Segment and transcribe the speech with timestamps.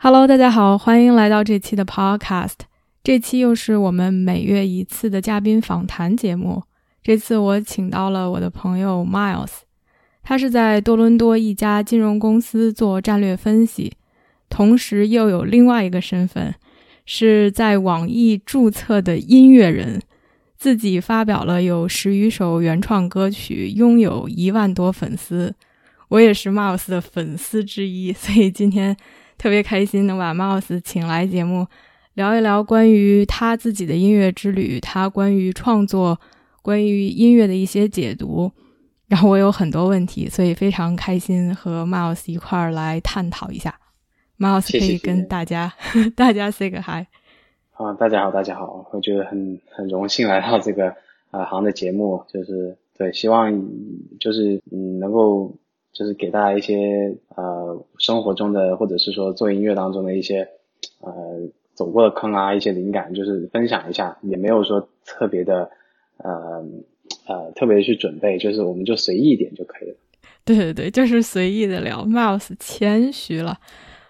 [0.00, 2.54] Hello，大家好，欢迎来到这期的 Podcast。
[3.02, 6.62] 这期又是我们每月一次的嘉宾访谈节目。
[7.02, 9.62] 这次我请到了我的朋友 Miles，
[10.22, 13.94] 他是在多伦多一家金融公司做战略分析，
[14.48, 16.54] 同时又有另外一个身份，
[17.04, 20.00] 是在网易注册的音乐人，
[20.56, 25.56] 自己发表了有十余首原创歌曲，拥有一万多粉丝。
[26.10, 28.96] 我也是 Miles 的粉丝之一，所以今天。
[29.38, 31.64] 特别开心能把 Mouse 请来节目，
[32.14, 36.20] 聊一聊关于他自己的音乐之旅，他关于创作、
[36.60, 38.50] 关于音乐的一些解读。
[39.06, 43.78] 然后我有很多问题，所以非常开心和 Mouse 一块儿来探讨一下。
[44.38, 45.72] Mouse 可以跟大家
[46.16, 47.06] 大家 say 个 hi。
[47.74, 50.92] 啊，大家好，大家好，我觉得很很荣幸来到这个
[51.30, 53.50] 啊行的节目，就是对，希望
[54.18, 55.56] 就是嗯能够。
[55.98, 60.48] 就是给大家一些呃生活中的或者是说做音乐当中的一些
[61.00, 61.10] 呃
[61.74, 65.68] 走过的坑啊一些灵感，就是分享一下，也没有说特别的
[66.18, 66.64] 呃
[67.26, 69.96] 呃特别去准备，就是我们就随意一点就可以了。
[70.44, 72.04] 对对对，就是随意的聊。
[72.04, 73.58] Mouse 谦虚了，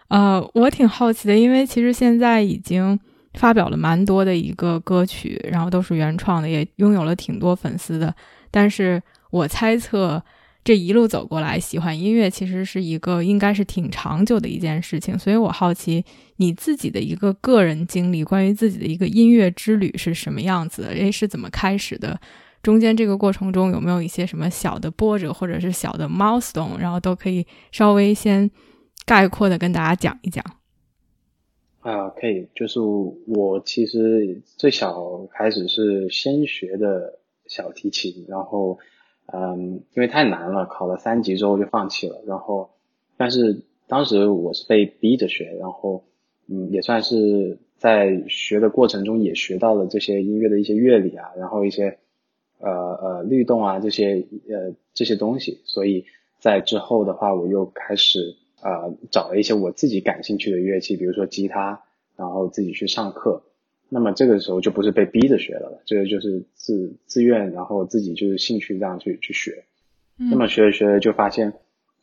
[0.09, 3.01] 呃，我挺好奇的，因为其实现在已经
[3.33, 8.15] 发表了蛮多的一个歌曲，然后都是原创的，也拥有了挺多粉丝的，
[8.51, 10.23] 但是我猜测。
[10.65, 16.05] 这一路走过来，喜欢音乐其实是一个应该是挺长久的一件事情，所以我好奇
[16.37, 20.83] 你自己的一个个人经历，关于自己的一个音乐之旅是什么样子？
[20.91, 22.21] 诶，是怎么开始的？
[22.63, 26.77] 中间这个过程中有没有一些什么小的波折，或者是小的 milestone？
[26.79, 28.51] 然后都可以稍微先
[29.07, 30.45] 概括的跟大家讲一讲。
[31.81, 38.79] 啊，可以，就是我其实最小开始是先学的小提琴，然后。
[39.31, 42.23] 嗯，因为太难了，考了三级之后就放弃了。
[42.27, 42.71] 然后，
[43.19, 46.05] 但是当时我是被逼着学，然后，
[46.47, 51.99] 嗯，也算是在学的过程中也学到了这些音乐的一些乐理啊，然后一些
[52.59, 55.61] 呃呃律动啊这些呃这些东西。
[55.65, 56.07] 所以
[56.39, 61.83] 在之后的话，我又开始呃找了一些我自己感兴趣的乐器，比如说吉他，
[62.17, 63.43] 然后自己去上课。
[63.91, 69.65] 那么这个时候就不是被逼着学了，这个就是自自愿，然后自己就是兴趣这样去去学。
[70.17, 71.55] 那么学着学着就发现，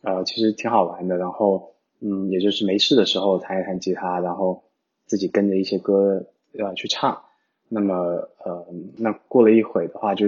[0.02, 1.18] 呃，其实挺好玩的。
[1.18, 4.64] 然后，嗯，也就是没事的时候弹一弹吉他，然后
[5.06, 6.26] 自己跟着一些歌
[6.58, 7.22] 呃去唱。
[7.70, 7.94] 那么，
[8.44, 8.66] 呃，
[8.98, 10.26] 那过了一会的话，就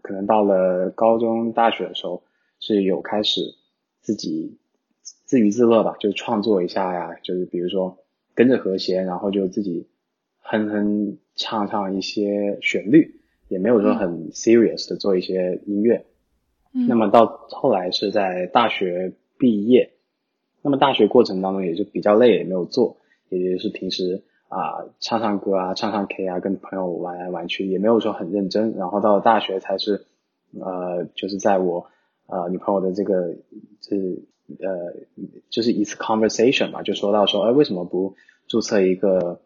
[0.00, 2.22] 可能到了高中、大学的时候，
[2.58, 3.42] 是有开始
[4.00, 4.56] 自己
[5.02, 7.98] 自娱自乐吧，就是创作一下呀，就是比如说
[8.34, 9.88] 跟着和弦，然后就自己。
[10.48, 16.06] 哼哼唱唱一些旋律，也没有说很 serious 的做一些音乐。
[16.72, 19.92] 那么到后来是在大学毕业，
[20.62, 22.98] 那么大学过程当中也是比较累，也没有做，
[23.28, 28.74] 也就是平时啊唱唱歌啊，唱唱 K 啊，跟朋友玩来玩去，也没有说很认真。
[28.76, 30.06] 然后到了大学才是
[30.60, 31.86] 呃，就是在我
[32.26, 33.34] 呃女朋友的这个
[33.80, 34.22] 是
[34.60, 34.94] 呃
[35.50, 38.14] 就是一次 conversation 嘛，就说到说，哎，为什么不
[38.46, 39.40] 注册一个？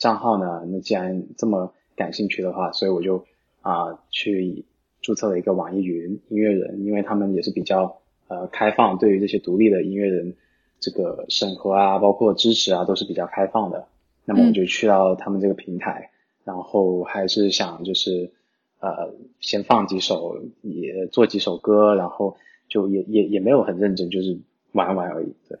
[0.00, 0.66] 账号呢？
[0.66, 3.26] 那既然这么感兴趣的话，所以我就
[3.60, 4.64] 啊去
[5.02, 10.34] 注册了一个网易云音乐人，因为他们也是比较呃开放，对于这些独立的音乐人
[10.80, 13.86] 这个审核啊，包括支持啊，都是比较开放的。
[14.24, 16.10] 那么我就去到他们这个平台，
[16.44, 18.32] 然后还是想就是
[18.80, 22.38] 呃先放几首，也做几首歌，然后
[22.68, 24.38] 就也也也没有很认真，就是
[24.72, 25.34] 玩玩而已。
[25.46, 25.58] 对，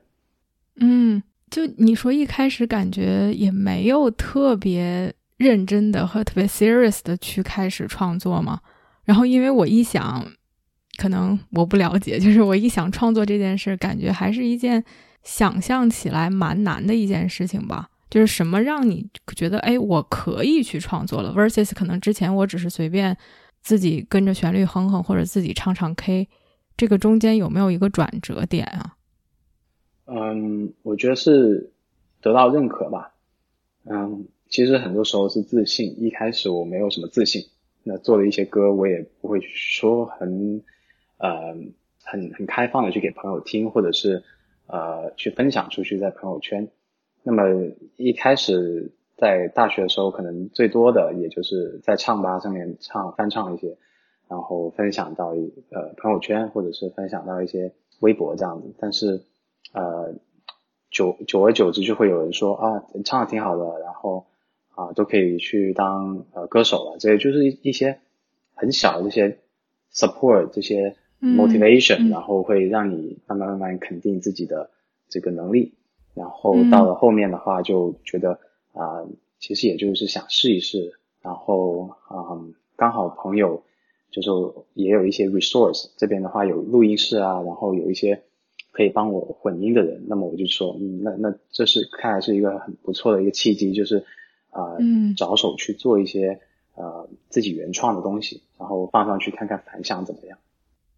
[0.76, 1.22] 嗯。
[1.50, 8.60] 就你说一开始感觉也没有特别认真的和特别 serious 的去开始创作嘛，
[9.04, 10.24] 然后因为我一想，
[10.96, 14.84] 可能我不了解，就是我一想创作这件事，感觉还是一件
[15.24, 17.88] 想象起来蛮难的一件事情吧。
[18.08, 23.16] 就是什么让你觉得哎我可以去创作了，versus 可能之前我只是随便
[23.62, 26.28] 自己跟着旋律哼哼或者自己唱唱 K，
[26.76, 28.94] 这个中间有没有一个转折点啊？
[30.12, 31.70] 嗯，我觉得是
[32.20, 33.14] 得到认可吧。
[33.84, 35.94] 嗯，其实很多时候是自信。
[36.02, 37.44] 一开始我没有什么自信，
[37.84, 40.64] 那做了一些歌，我也不会说很
[41.18, 41.54] 呃
[42.02, 44.24] 很很开放的去给朋友听，或者是
[44.66, 46.68] 呃去分享出去在朋友圈。
[47.22, 47.44] 那么
[47.96, 53.76] 一开始在大学的时候，可能最多的也就是在唱吧上面唱翻唱一些，
[54.28, 58.74] 然后分享到一呃朋友圈或者是分享到一些微博这样子。
[58.80, 59.22] 但是
[59.72, 60.14] 呃
[60.90, 64.26] 久久而久之就会有人说啊唱的挺好的，然后
[64.74, 66.96] 啊都可以去当呃歌手了。
[66.98, 68.00] 这也就是一些
[68.54, 69.38] 很小的这些
[69.92, 74.70] support 这些 motivation，然后会让你慢慢慢慢肯定自己的
[75.08, 75.74] 这个能力。
[76.14, 78.40] 然后到了后面的话，就觉得
[78.72, 79.06] 啊，
[79.38, 80.98] 其实也就是想试一试。
[81.22, 82.40] 然后啊，
[82.76, 83.62] 刚好朋友
[84.10, 84.30] 就是
[84.74, 88.22] 也有一些 resource，这边的话有录音室啊，然后有一些
[88.70, 90.04] 可以帮我混音的人。
[90.08, 94.04] 那么我就说，嗯，那那这是看来是一个很不错的一个契机，就是
[94.50, 94.76] 啊，
[95.16, 96.40] 着手去做一些
[96.74, 100.38] 呃自己原创的东西，然后放上去看看反响怎么样。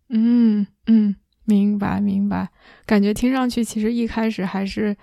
[0.09, 1.17] 嗯嗯。
[1.45, 2.49] 明白，明白，
[2.87, 4.97] 感觉听上去其实一开始还是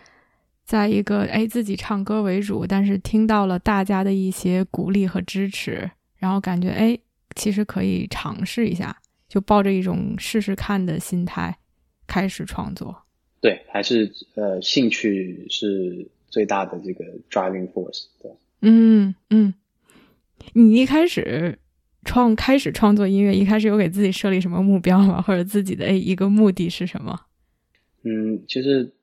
[0.63, 6.97] 在一个哎自己唱歌为主，但是听到了大家的一些鼓励和支持，然后感觉哎
[7.35, 8.95] 其实可以尝试一下，
[9.27, 11.57] 就抱着一种试试看的心态
[12.09, 13.03] 开始创作。
[13.39, 18.07] 对，还是呃兴趣是最大的这个 driving force。
[18.21, 19.53] 对，嗯嗯，
[20.53, 21.59] 你一开始。
[22.05, 25.21] 创开始创作音乐，一开始有给自己设立什么目标吗？
[25.27, 27.19] 或者自己的一个目的是什么？
[28.03, 28.93] 嗯，其实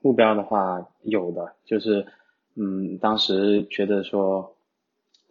[0.00, 2.06] 目标的话有的，就是
[2.54, 4.54] 嗯，当时觉得说，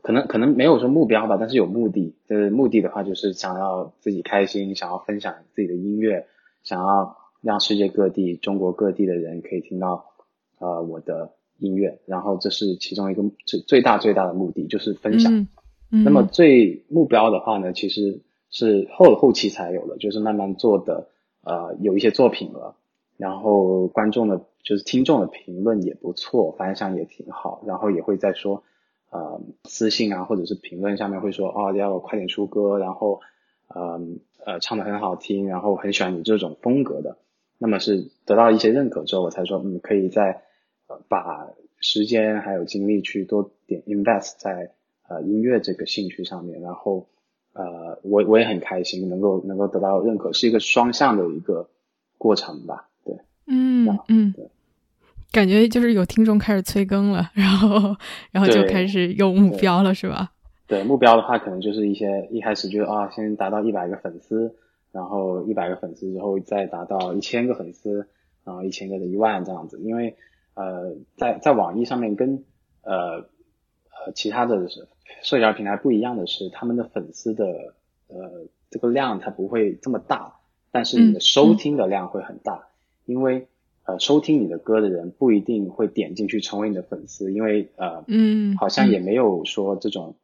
[0.01, 2.13] 可能可能没有说目标吧，但是有目的。
[2.27, 6.27] 就是目的的话，就是想要自己开心，想要分享自己的音乐，
[6.61, 10.05] 想要让世界各地、中国各地的人可以听到
[10.57, 11.99] 呃我的音乐。
[12.07, 15.45] 然后这是其中一个最最大最大的目的，就是分享。
[15.89, 21.09] 那么最目标的话呢，其实是后后期才有的，就是慢慢做的，
[21.43, 22.75] 呃，有一些作品了，
[23.17, 28.63] 然后观众的，就是听众的评论也不错，反响也挺好，然后也会在说，
[29.11, 33.19] 呃，私信啊或者是评论下面会说，哦，要快点出歌，然后，
[33.67, 34.01] 呃
[34.43, 37.17] 呃，唱的很好听，然后很喜欢你这种风格的，
[37.63, 40.43] 那么是得到一些认可之后，我才说，嗯，可以再
[41.07, 41.47] 把
[41.79, 44.73] 时间还有精力去多点 invest 在。
[45.05, 47.09] 呃，音乐这个兴趣上面，然后
[47.51, 51.69] 呃，我我也很开心，能够能够得到认可，是一个双向的一个
[52.17, 53.13] 过程吧，对，
[53.45, 54.49] 嗯嗯，对，
[55.29, 57.93] 感觉就是有听众开始催更了，然后
[58.31, 60.31] 然后就开始有目标了，是吧？
[60.67, 64.55] 对，目标的话，可能就是一些一开始就啊，先达到一百个粉丝，
[64.93, 68.07] 然后一百个粉丝之后再达到一千个粉丝，
[68.45, 70.15] 然后一千个的一万这样子，因为
[70.53, 72.45] 呃，在在网易上面跟
[72.83, 74.69] 呃呃其他的。
[75.21, 77.45] 社交平台不一样的是，他们的粉丝的
[78.07, 80.39] 呃这个量它不会这么大，
[80.71, 82.67] 但是你的收听的量会很大，
[83.05, 83.47] 因为
[83.85, 90.15] 呃收听你的歌的人不一定会点进去成为你的粉丝，因为呃嗯好像也没有说这种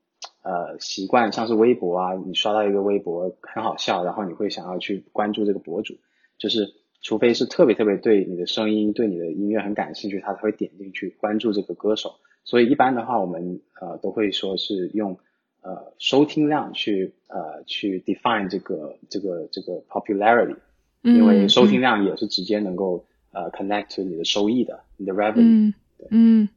[0.49, 5.93] 呃习惯，像是微博啊，你刷到一个微博很好笑，然后你会想要去关注这个博主，
[6.39, 12.15] 就是除非是特别特别对你的声音、对你的音乐很感兴趣，他才会点进去关注这个歌手。
[12.43, 15.19] 所以一般的话，我们呃都会说是用
[15.61, 20.55] 呃收听量去呃去 define 这个这个这个 popularity，
[21.03, 25.73] 因为收听量也是直接能够呃 connect to 你的收益的，你的 revenue。
[26.09, 26.49] 嗯，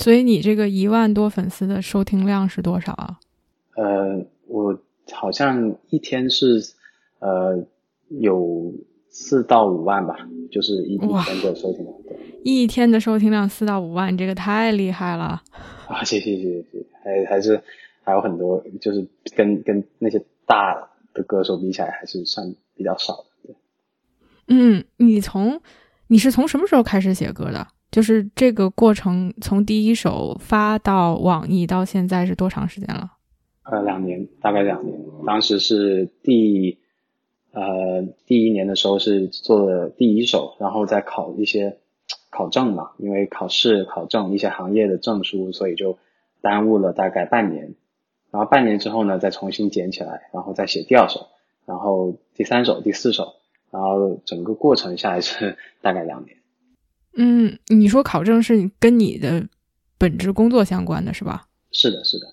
[0.00, 3.18] 所以你这个一万多粉丝的收听量是多少啊？
[3.76, 4.80] 呃，我
[5.12, 6.62] 好像一天是
[7.18, 7.66] 呃
[8.08, 8.72] 有
[9.10, 10.16] 四到五万吧，
[10.50, 11.94] 就是一天的收听量。
[12.42, 15.42] 一天的收听量四到五万，这个太厉害了
[15.86, 16.02] 啊！
[16.02, 17.62] 谢谢谢谢谢，还还是
[18.02, 23.54] 还有很多，就是跟跟那些大的歌手比起来，还是算比较少的。
[24.48, 25.60] 嗯，你从
[26.06, 27.66] 你是从什么时候开始写歌的？
[27.90, 33.10] 就是这个过程，从第一首发到网易到现在是多长时间了？
[33.64, 34.98] 呃，两年，大概两年。
[35.26, 36.78] 当时是第
[37.52, 41.78] 呃第一年的时候是做的第一首，然后再考一些。
[42.32, 45.98] 考证嘛，因为考试、考证一些行业的证书，所以就
[46.40, 47.74] 耽误了大概半年。
[48.30, 51.26] 然后半年之后呢，再重新捡起来，然后再写第二首，
[51.66, 53.34] 然后第三首、第四首，
[53.72, 56.36] 然后整个过程下来是 大概两年。
[57.14, 59.46] 嗯，你说考证是跟你的
[59.98, 61.46] 本职工作相关的是吧？
[61.72, 62.26] 是的，是的，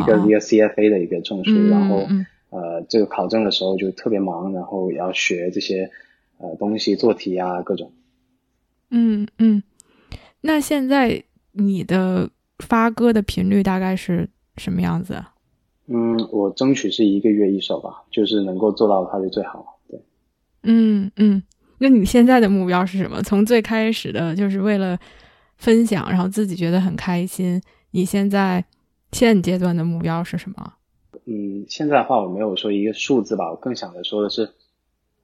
[0.00, 2.06] 一个一个 CFA 的一个证书，然后
[2.50, 5.90] 呃，这个考证的时候就特别忙，然后也要学这些
[6.38, 7.92] 呃东西，做题啊，各种。
[8.90, 9.62] 嗯嗯，
[10.42, 15.24] 那现在你的发歌的频率大概是什么样子？
[15.86, 19.80] 嗯，我争取是一个月一首吧，就是能够做到它就最好。
[19.88, 20.00] 对，
[20.62, 21.42] 嗯嗯，
[21.78, 23.22] 那你现在的目标是什么？
[23.22, 24.98] 从最开始的就是为了
[25.56, 27.60] 分享，然后自己觉得很开心。
[27.90, 28.64] 你现在
[29.12, 30.74] 现阶段的目标是什么？
[31.26, 34.50] 嗯，现在的话我没有说一个数字吧，我更想的说的是，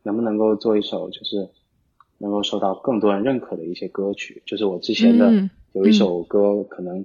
[0.03, 1.51] 能不能够做一首就是
[2.19, 4.43] 能够受到更多人认可的一些歌曲。
[4.47, 7.05] 就是我之前的有一首歌，可能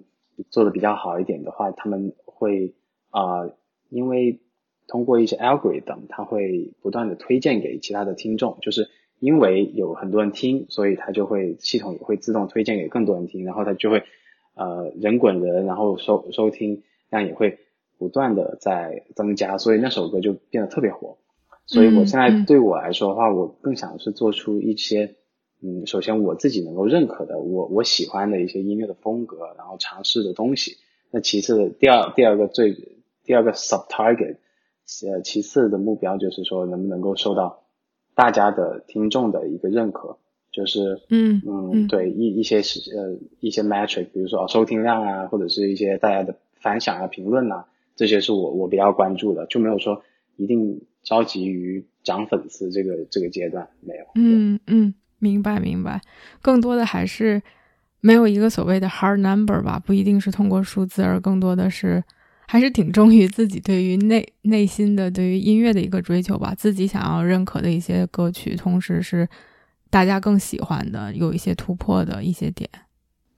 [0.49, 2.73] 做的比较好一点的话，他们会
[3.09, 3.49] 啊，
[3.89, 4.39] 因为
[4.87, 14.03] 通过一些 algorithm，它会不断的推荐给其他的听众，就是因为有很多人听，所以它就会系统也会自动推荐给更多人听，然后它就会。
[14.57, 17.59] 呃，人滚人，然后收收听量也会
[17.97, 21.17] 不断的在增加，所以那首歌就变得特别火。
[21.65, 25.15] 所以我现在对我来说的话，我更想是做出一些，
[25.61, 30.77] 嗯，首先我自己能够认可的，我我喜欢的一些音乐的风格，然后尝试的东西。
[31.11, 32.73] 那其次，第二第二个最
[33.25, 34.37] 第二个 sub target，
[35.05, 37.64] 呃，其次的目标就是说，能不能够受到
[38.15, 40.17] 大家的听众的一个认可。
[40.51, 47.65] 就是嗯嗯对一一些是呃一些 metric，比如说收听量啊，或者是一些大家的反响啊、评论呐，
[47.97, 50.01] 这些是我我比较关注的，就没有说
[50.37, 54.05] 一定着急于涨粉丝这个这个阶段没有。
[54.15, 55.99] 嗯嗯，明白明白，
[56.41, 57.41] 更多的还是
[57.99, 62.01] 没有一个所谓的 hard number 吧，不一定是通过数字，而更多的是
[62.55, 69.27] 还是挺忠于自己对于内内心的对于音乐的一个追求吧，自己想要认可的一些歌曲，同时是。
[69.91, 72.69] 大家更喜欢的有一些突破的一些点，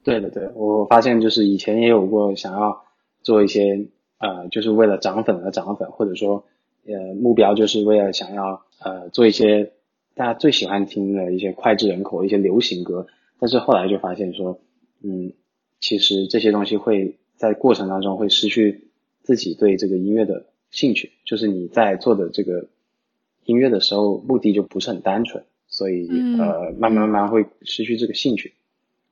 [0.03, 2.83] 对的，对，我发现就是以前也有过想要
[3.21, 6.45] 做一些呃，就是为了涨粉而涨粉，或者说
[6.87, 9.73] 呃目标就是为了想要呃做一些
[10.15, 13.05] 大家最喜欢听的一些脍炙人口一些流行歌，
[13.39, 14.59] 但是后来就发现说，
[15.03, 15.33] 嗯，
[15.79, 18.86] 其实这些东西会在过程当中会失去
[19.27, 22.69] 自己对这个音乐的兴趣，就是你在做的这个
[23.43, 25.43] 音乐的时候，目的就不是很单纯。
[25.67, 26.07] 所以
[26.39, 28.53] 呃，慢慢慢慢会失去这个兴趣，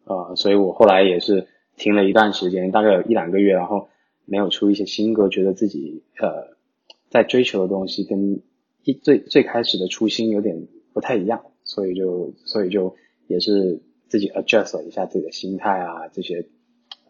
[0.05, 3.89] 啊，所以我后来也是停了一段时间，大概有一两个月，然后
[4.23, 6.55] 没有出一些新歌，觉得自己呃
[7.09, 8.41] 在追求的东西跟
[8.85, 12.95] 一最最开始的初心有点不太一样，所以就所以就
[13.27, 16.47] 也是自己 adjust 了一下自己的心态啊，这些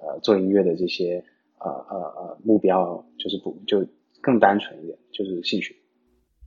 [0.01, 1.23] 呃做音乐的这些
[1.59, 3.85] 呃呃呃目标就是不就
[4.21, 5.75] 更单纯一点，就是兴趣。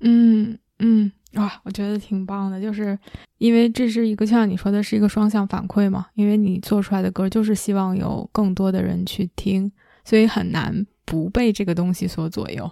[0.01, 1.13] 嗯嗯。
[1.35, 2.99] 哇，我觉得挺棒的，就是
[3.37, 9.71] 因为这是一个像你说的是一个双向反馈嘛，因为你做出来的歌就是希望有更多的人去听，
[10.07, 12.69] 所以很难不被这个东西所左右。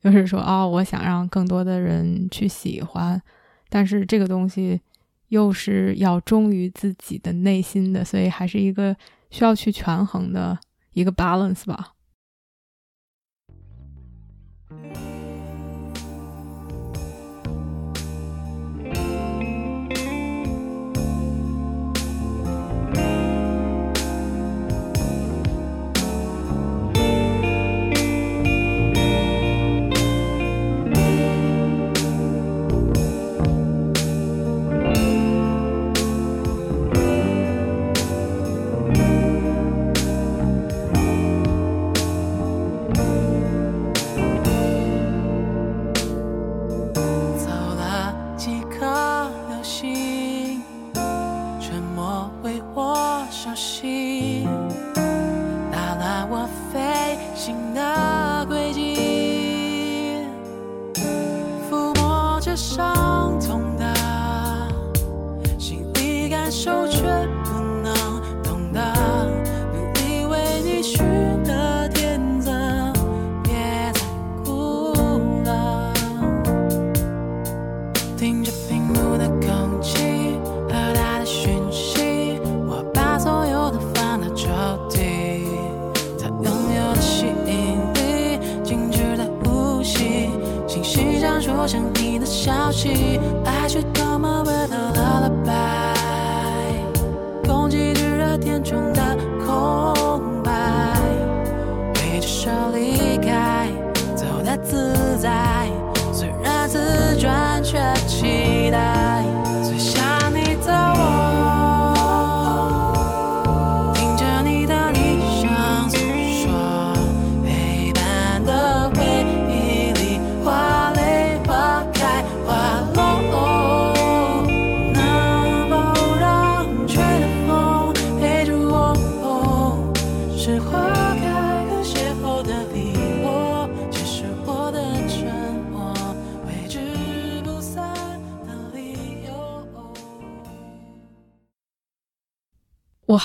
[0.00, 3.20] 就是说，哦，我想让更多的人去喜欢，
[3.68, 4.80] 但是这个东西
[5.28, 8.96] 又是要忠于自己的内心的，所以还是一个
[9.30, 10.56] 需要去权衡的
[10.96, 11.95] 一个 balance 吧。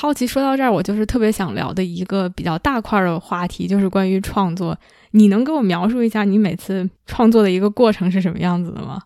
[0.02, 4.76] 好奇，说到这儿，我就是特别想聊的一个比较大块的话题，就是关于创作。
[5.12, 9.04] 你能给我描述一下你每次创作的一个过程是什么样子的吗？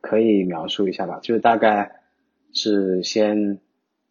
[0.00, 1.90] 可以描述一下吧，就是大概
[2.52, 3.58] 是先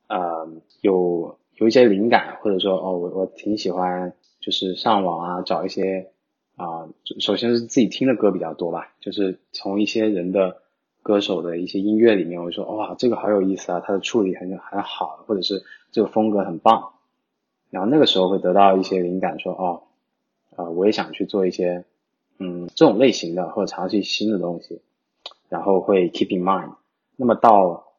[0.09, 0.45] 呃
[0.81, 6.11] 有有一些灵感，或者说哦我我挺喜欢，就是上网啊找一些
[6.57, 6.89] 啊，
[7.21, 10.63] 首先是自己听的歌比较多吧，就是从一些人的。
[11.07, 16.95] 歌手的一些音乐里面，我说哇，这个好有意思啊，他的处理很很好，或者是这个风格很棒。
[17.69, 19.83] 然后那个时候会得到一些灵感，说哦，
[20.57, 21.85] 呃，我也想去做一些
[22.39, 24.81] 嗯这种类型的，或者尝试新的东西。
[25.47, 26.75] 然后会 keep in mind。
[27.15, 27.93] 那么到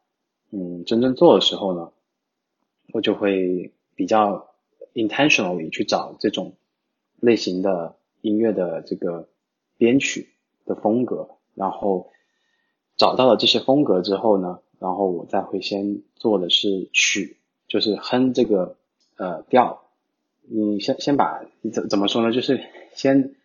[0.50, 1.91] 嗯真正做的时候呢，
[2.93, 4.49] 我就会比较
[4.93, 6.53] intentionally 去找这种
[7.21, 9.31] 类型的音乐的这个
[9.79, 10.29] 编曲
[10.67, 12.11] 的风格，然后。
[12.99, 17.38] 找到了这些风格之后呢，然后我再会先做的是曲，
[17.69, 18.76] 就是哼这个
[19.17, 19.85] 呃调。
[20.43, 22.33] 你先先把怎怎么说呢？
[22.33, 22.61] 就是
[22.93, 23.37] 先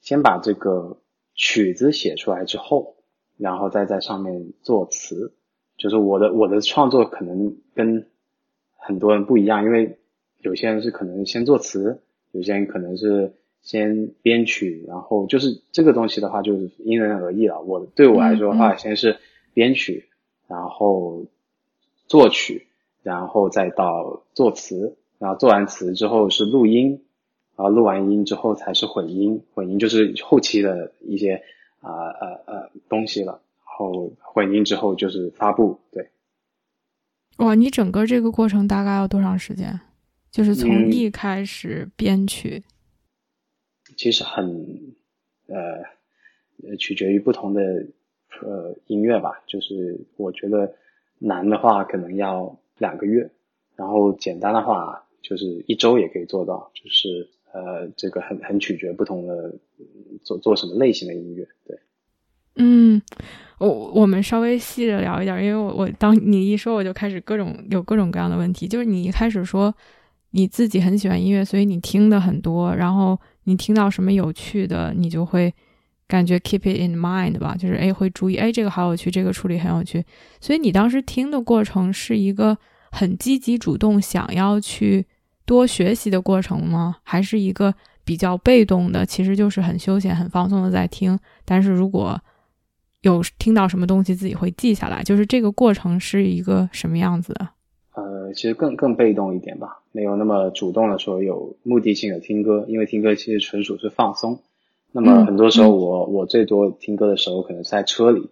[0.00, 0.96] 先把这个
[1.34, 2.96] 曲子写出来之后，
[3.36, 5.34] 然后再在上面做词。
[5.76, 8.08] 就是我的我的创作可能跟
[8.76, 9.98] 很多人不一样，因为
[10.38, 13.34] 有些人是可能先做词，有些人可能是。
[13.64, 17.60] 先编曲，然后就是这个东西的话，就是因人而异了。
[17.62, 19.16] 我对我来说的话，先是
[19.54, 20.10] 编曲，
[20.46, 21.26] 然后
[22.06, 22.66] 作曲，
[23.02, 27.02] 然后再到作词，然后做完词之后是录音，
[27.56, 31.42] 然后录完音之后才是混音，混音就是后期的一些
[31.80, 31.90] 啊
[32.20, 33.40] 呃呃东西了。
[33.56, 36.10] 然后混音之后就是发布，对。
[37.38, 39.80] 哇，你整个这个过程大概要多长时间？
[40.30, 42.62] 就是从一开始编曲。
[43.96, 44.94] 其实很
[45.46, 47.60] 呃，取决于不同的
[48.42, 49.42] 呃音乐吧。
[49.46, 50.74] 就是我觉得
[51.18, 53.30] 难的话可能要两个月，
[53.76, 56.70] 然后简单的话就是一周也可以做到。
[56.74, 59.54] 就是呃，这个很很取决不同的
[60.22, 61.46] 做做什么类型的音乐。
[61.66, 61.78] 对，
[62.56, 63.02] 嗯，
[63.58, 68.66] 我我们稍微细着聊一点，因为我我当你一说，我就开始各种有各种各样的问题。
[68.66, 69.74] 就是你一开始说
[70.30, 73.18] 你自己很喜欢音乐，所以你听的很多，然后。
[73.44, 75.52] 你听到什么有趣的，你就会
[76.06, 80.04] 感觉 keep it in mind 吧，就是哎会注意，哎这个好有趣，这个处理很有趣。
[80.40, 82.56] 所以你当时听的过程是一个
[82.90, 85.06] 很积极主动想要去
[85.46, 86.96] 多学习的过程吗？
[87.02, 91.18] 还是一个比较被动的，其实就是很休闲、很放松的在听？
[91.44, 92.20] 但是如果
[93.02, 97.48] 有听到什么东西，自己会记下来，就是这个过程是一个什么样子的？
[97.94, 99.80] 呃，其实更更被动一点吧。
[99.92, 104.40] 没有那么主动的说有目的性的听歌，因为听歌其实纯属是放松。
[104.90, 108.30] 那么很多时候我我最多听歌的时候可能是在车里，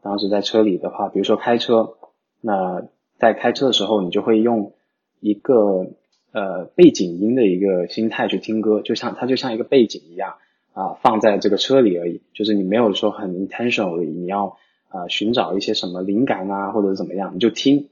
[0.00, 1.94] 当时在车里的话，比如说开车，
[2.40, 2.86] 那
[3.18, 4.72] 在开车的时候你就会用
[5.20, 5.88] 一个
[6.32, 10.36] 呃背景音的一个心态去听歌，就像它就像一个背景一样
[10.72, 14.56] 啊放在这个车里而已，就是你没有说很 intentionally 你要
[14.88, 17.90] 啊寻找一些什么灵感啊或者怎么样，你就听，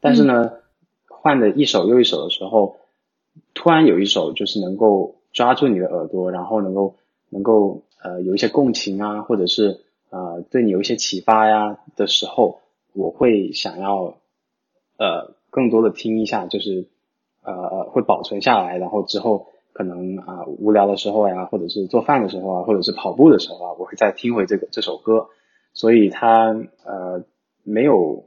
[0.00, 0.61] 但是呢。
[1.22, 2.78] 换的一首又一首的时候，
[3.54, 6.96] 突然有一首就是能够抓住你的耳朵，然后能够
[7.30, 12.58] 能够呃有一些共情啊，或者是呃对你有一些启发呀的时候，
[12.92, 14.16] 我会想要
[14.98, 16.88] 呃更多的听一下，就是
[17.44, 25.28] 呃会保存下来，然后之后可能啊无聊的时候呀，或者是做饭的时候啊，或者是跑步的时候啊，我会再听回这个这首歌，
[25.72, 26.48] 所以它
[26.84, 27.24] 呃
[27.62, 28.24] 没有。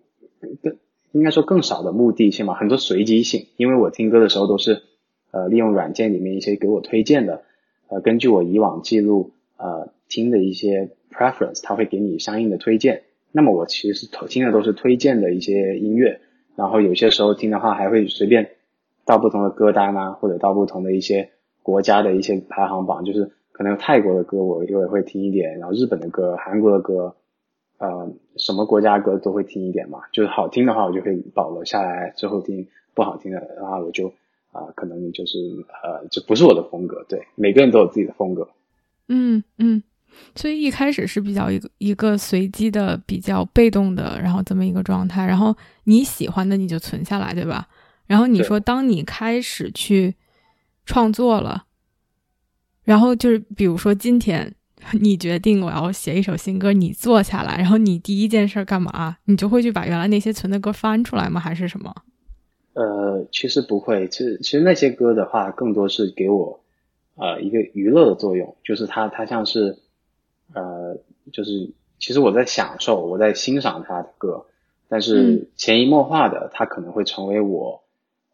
[1.15, 4.83] 应该说更少的目的性嘛，很多随机性，因为我听歌的时候都是
[5.31, 7.43] 呃利用软件里面一些给我推荐的，
[7.87, 13.03] 呃根据我以往记录呃听的一些 preference，它会给你相应的推荐。
[13.31, 16.19] 那么我其实听的都是推荐的一些音乐，
[16.57, 18.49] 然后有些时候听的话还会随便
[19.05, 21.29] 到不同的歌单啊，或者到不同的一些
[21.63, 27.15] 国家的一些排行榜，就是可能泰国的歌我也会听一点，然后日本的歌、韩国的歌。
[27.77, 34.07] 呃，什么国家歌都会听一点嘛，就是好听的话我就会保留下来之后听，不好听的话我就
[34.51, 35.37] 啊可能就是
[35.83, 38.47] 呃这不是我的风格，对，每个人都有自己的风格。
[39.09, 39.83] 嗯嗯，
[40.35, 47.67] 所以一开始是比较一个一个随机的、比较被动的，然后这么一个状态，然后你喜欢的你就存下来，对吧？
[48.07, 50.15] 然后你说当你开始去
[50.85, 51.65] 创作了，
[52.83, 54.55] 然后就是比如说今天。
[55.01, 59.17] 你决定我要写一首新歌，你坐下来，然后你第一件事干嘛？
[59.25, 61.39] 你就会去把原来那些存的歌翻出来吗？
[61.39, 61.93] 还是什么？
[62.73, 66.59] 呃，其实不会，其实其实那些歌的话，更多是给我
[67.15, 69.77] 呃一个娱乐的作用，就是它它像是
[70.53, 70.97] 呃，
[71.31, 74.45] 就是其实我在享受，我在欣赏他的歌，
[74.89, 77.81] 但是潜移默化的，它可能会成为我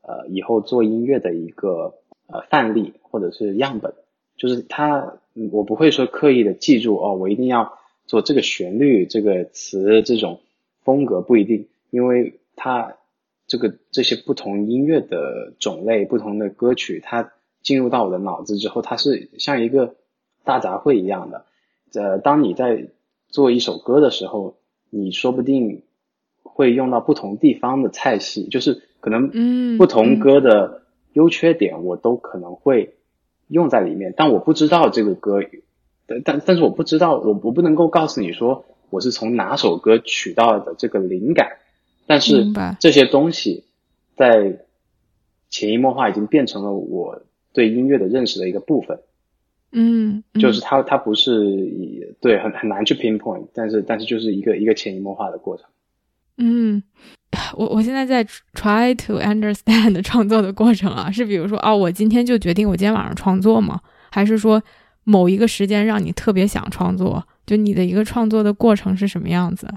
[0.02, 1.94] 呃以后做音乐的一个
[2.26, 3.94] 呃范例或者是样本，
[4.38, 5.18] 就是它
[5.52, 10.42] 我不会说刻意的记住哦，我一定要做这个旋律、这个词这种
[10.84, 12.98] 风格不一定，因为它
[13.48, 19.96] 这个这些不同音乐的种类、不同的歌曲，它进入到我的脑子之后，它是像一个
[20.44, 21.46] 大杂烩一样的。
[21.94, 22.88] 呃，当你在
[23.28, 24.56] 做一首歌的时候，
[24.90, 25.84] 你说不定
[26.44, 32.96] 会用到不同地方的菜系，就是可能不同歌的优缺点，我都可能会
[33.52, 34.14] 用在里面。
[34.18, 35.40] 但我不知道这个歌，
[36.08, 41.58] 但但但是我不知道，我我不能够告诉你说我是从哪首歌取到的这个灵感。
[42.08, 43.64] 但是这些东西
[44.16, 44.66] 在
[45.50, 47.22] 潜移默化已经变成了我
[47.54, 49.00] 对音乐的认识的一个部分。
[49.74, 55.66] 嗯，就是它它不是以对很很难去 pinpoint，但是但是就是一个一个潜移默化的过程。
[56.38, 56.84] 嗯，
[57.56, 63.80] 我我现在在 try to understand 创作的过程啊，是比如说哦，我今天就决定我今天晚上创作吗？
[64.12, 64.62] 还是说
[65.04, 67.24] 某一个时间让你特别想创作？
[67.46, 69.68] 就你的一个创作的过程是什么样子？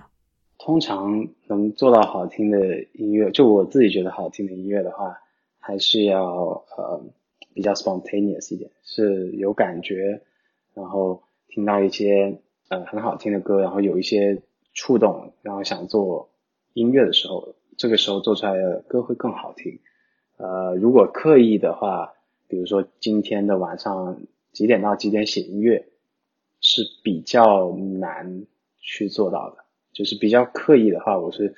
[0.59, 2.59] 通常能做到好听的
[2.95, 5.19] 音乐，就我自己觉得好听的音乐的话，
[5.59, 6.25] 还是要
[6.79, 7.05] 呃
[7.53, 10.23] 比较 spontaneous 一点，是有感觉，
[10.75, 16.31] 然后听到一些呃很好听的歌，然后有一些触动，然后想做
[16.73, 19.81] 音乐的时候，这个时候做出来的歌会更好听。
[20.37, 22.15] 呃，如果刻意的话，
[22.49, 25.89] 比如说今天的晚上几点到几点写音乐，
[26.61, 28.47] 是比较难
[28.79, 29.65] 去做到的。
[29.93, 31.55] 就是比较刻意的话，我是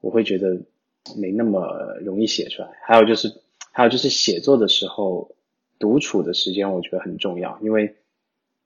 [0.00, 0.62] 我会觉得
[1.16, 2.68] 没那么容易写出来。
[2.82, 3.40] 还有就是，
[3.72, 5.36] 还有就是写作的时候，
[5.78, 7.94] 独处的时间我觉得很重要，因为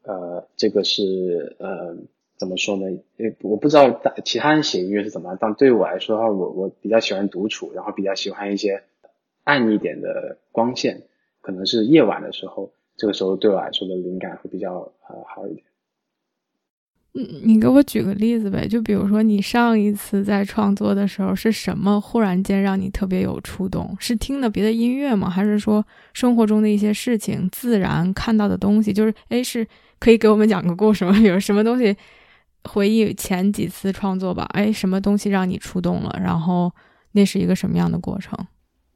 [0.02, 1.96] 呃，这个是呃
[2.38, 2.90] 怎么说呢？
[2.90, 8.82] 因为我不知道大其他人写音乐是怎么，但对我来说的话，我我比较喜欢独处，然后比较喜欢一些
[9.44, 11.02] 暗一点的光线，
[11.40, 15.64] 可能是夜晚的时候，这个时候对我来说的灵感会比较呃好一点。
[17.14, 23.94] 嗯，你给我举个例子呗，就比如说你上一次在创作的时候是什么忽然间让你特别有触动？
[24.00, 25.28] 是听的别的音乐吗？
[25.28, 28.94] 还是说生活中的一些事情、自然看到的东西？
[28.94, 29.66] 就是哎，是
[29.98, 31.16] 可以给我们讲个故事吗？
[31.20, 31.94] 有什么东西
[32.64, 34.44] 回忆前几次创作吧？
[34.52, 36.18] 哎，什么东西让你触动了？
[36.22, 36.72] 然后
[37.12, 38.38] 那是一个什么样的过程？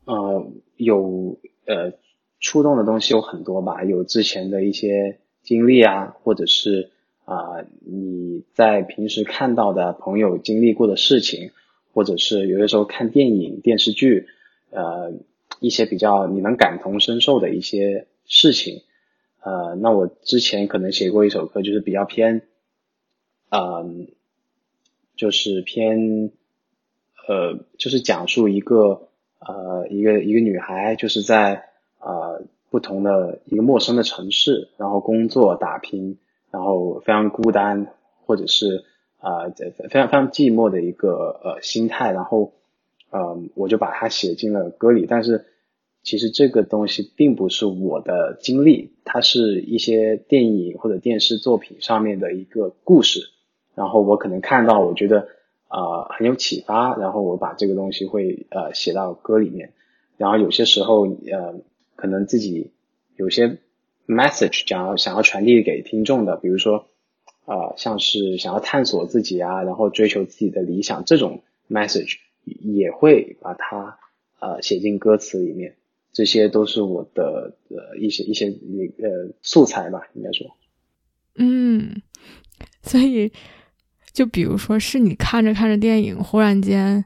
[0.04, 1.92] 呃，有呃
[2.40, 6.90] 触动的东西有很多吧，有之前的一些经历啊，或者是。
[7.26, 11.50] 啊，你在平时看到的朋友经历过的事情，
[11.92, 14.28] 或者是有的时候看电影、电视剧，
[14.70, 15.12] 呃，
[15.58, 18.82] 一些比较你能感同身受的一些事情，
[19.42, 22.42] 呃，那我之前可能写过一首歌，就是比较偏，
[23.50, 24.08] 嗯，
[25.16, 26.30] 就是偏，
[27.28, 31.68] 呃，就是讲述一个呃一个一个女孩，就是在
[32.00, 36.18] 呃不同的一个陌生的城市，然后工作打拼。
[36.48, 37.92] 然后非常孤单，
[38.24, 38.84] 或者是
[39.18, 42.54] 啊，非常非常寂寞的一个呃心态，然后
[43.10, 45.04] 嗯，我就把它写进了歌里。
[45.06, 45.44] 但是
[46.02, 53.28] 其实这个东西并不是我的经历，它是一些电影或者电视作品上面的一个故事。
[53.76, 55.28] 然后我可能看到，我觉得
[55.68, 59.72] 啊很有启发，然后我把这个东西会呃写到歌里面。
[60.16, 61.60] 然后有些时候呃
[61.94, 62.72] 可能自己
[63.14, 63.58] 有些。
[64.08, 66.86] message 想要想要传递给听众的，比如说，
[67.44, 73.98] 啊，像是想要探索自己啊，然后追求自己的理想，这种 message 也会把它
[74.38, 75.74] 呃写进歌词里面。
[76.12, 80.56] 这些都是我的呃一些一些呃素材吧，应该说。
[81.34, 82.00] 嗯，
[82.82, 83.32] 所以
[84.16, 87.04] 就比如说是你看着看着电影，忽然间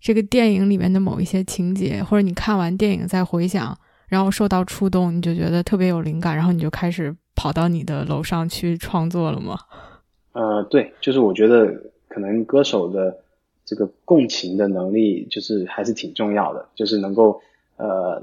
[0.00, 3.78] 这个电影里面的某一些情节，或者你看完电影再回想。
[4.08, 9.56] 然后受到触动，你就觉得特别有灵感，然后你就开始跑到你的楼上去创作了吗？
[10.34, 13.16] 呃，对，就是我觉得可能歌手的
[13.64, 17.40] 这个共情的能力，就是还是挺重要的，就是能够
[17.76, 18.20] 呃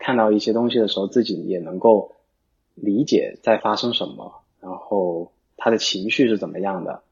[0.00, 2.16] 看到一些东西的时候，自己也能够
[2.74, 7.02] 理解在发生什么，然后他的情绪是怎么样的。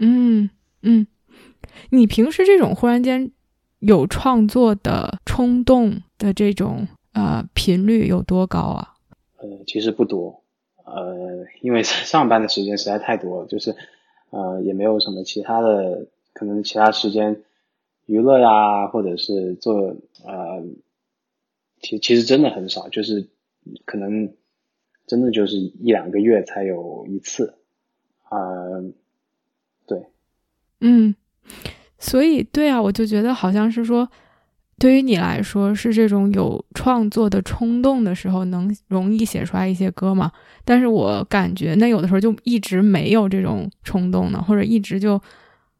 [0.00, 0.50] 嗯
[0.82, 1.06] 嗯，
[1.90, 3.30] 你平时这种忽然间。
[3.82, 8.96] 有创作的冲动的这种呃频率有多高啊？
[9.38, 10.44] 呃，其实不多，
[10.84, 13.74] 呃，因为上班的时间实在太多了，就是
[14.28, 17.42] 呃也没有什么其他的，可能其他时间
[18.04, 20.62] 娱乐呀，或者是做呃，
[21.80, 23.30] 其其实真的很少，就是
[23.86, 24.34] 可能
[25.06, 27.54] 真的就是一两个月才有一次，
[28.28, 28.84] 呃，
[30.80, 31.14] 嗯。
[31.98, 34.08] 所以，对啊，我就觉得好像是说，
[34.78, 40.32] 对于你来说，是这种有创作的冲动的时候，能容易写出来一些歌嘛？
[40.64, 45.20] 但是我感觉，那有的时候就一直没有这种冲动呢，或者一直就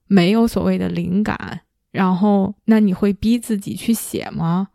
[0.09, 1.63] 没有所谓的灵感。
[1.91, 4.69] 然后，那你会逼自己去写吗？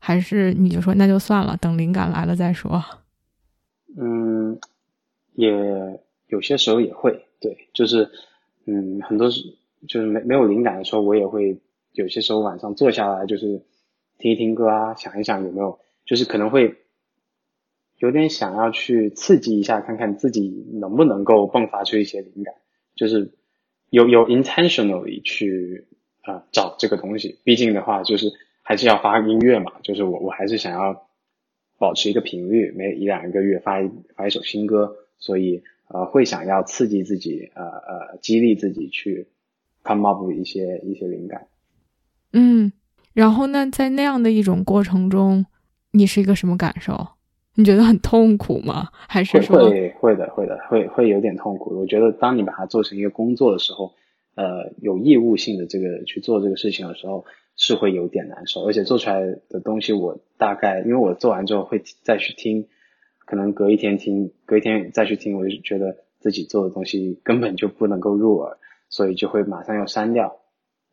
[0.00, 2.84] 还是你就说那就算了，等灵感来了再说？
[3.96, 4.58] 嗯，
[5.34, 5.50] 也
[6.26, 8.10] 有些时候也会，对，就是
[8.66, 9.30] 嗯，很多
[9.86, 11.60] 就是没没有灵感的时候，我也会
[11.92, 13.62] 有些时候晚上坐下来，就是
[14.18, 16.76] 听一听歌啊，想一想有没有，就是可能会
[17.98, 22.54] 有点想要去刺激一下，看看自己能不能够迸发出一些灵感，
[22.96, 23.34] 就是
[23.90, 25.86] 有有 intentionally 去。
[26.22, 28.30] 啊，找这个东西，毕竟的话就是
[28.62, 31.08] 还是要发音乐嘛，就是我我还是想要
[31.78, 39.28] 保持一个频率，每一两个月发一发一首新歌，所以呃会想要刺激自己，呃呃激励自己去
[39.84, 41.46] come up 一些一些灵感。
[42.32, 42.72] 嗯，
[43.12, 45.46] 然后呢，在那样的一种过程中，
[45.92, 47.08] 你是一个什么感受？
[47.54, 48.88] 你觉得很痛苦吗？
[48.92, 51.78] 还是说会会的会的会会有点痛苦？
[51.78, 53.92] 我觉得当你把它做成一个工作的时候。
[54.34, 57.24] 呃，有义务性的这个去做这个事情的时候，
[57.56, 62.68] 是会有点难受，而且做出来的东西，我大概因为我做完之后会再去听，
[63.26, 68.58] 可能隔一天听，隔一天再去听，我就觉得自己做的东西根本就不能够入耳，
[68.88, 70.40] 所以就会马上要删掉，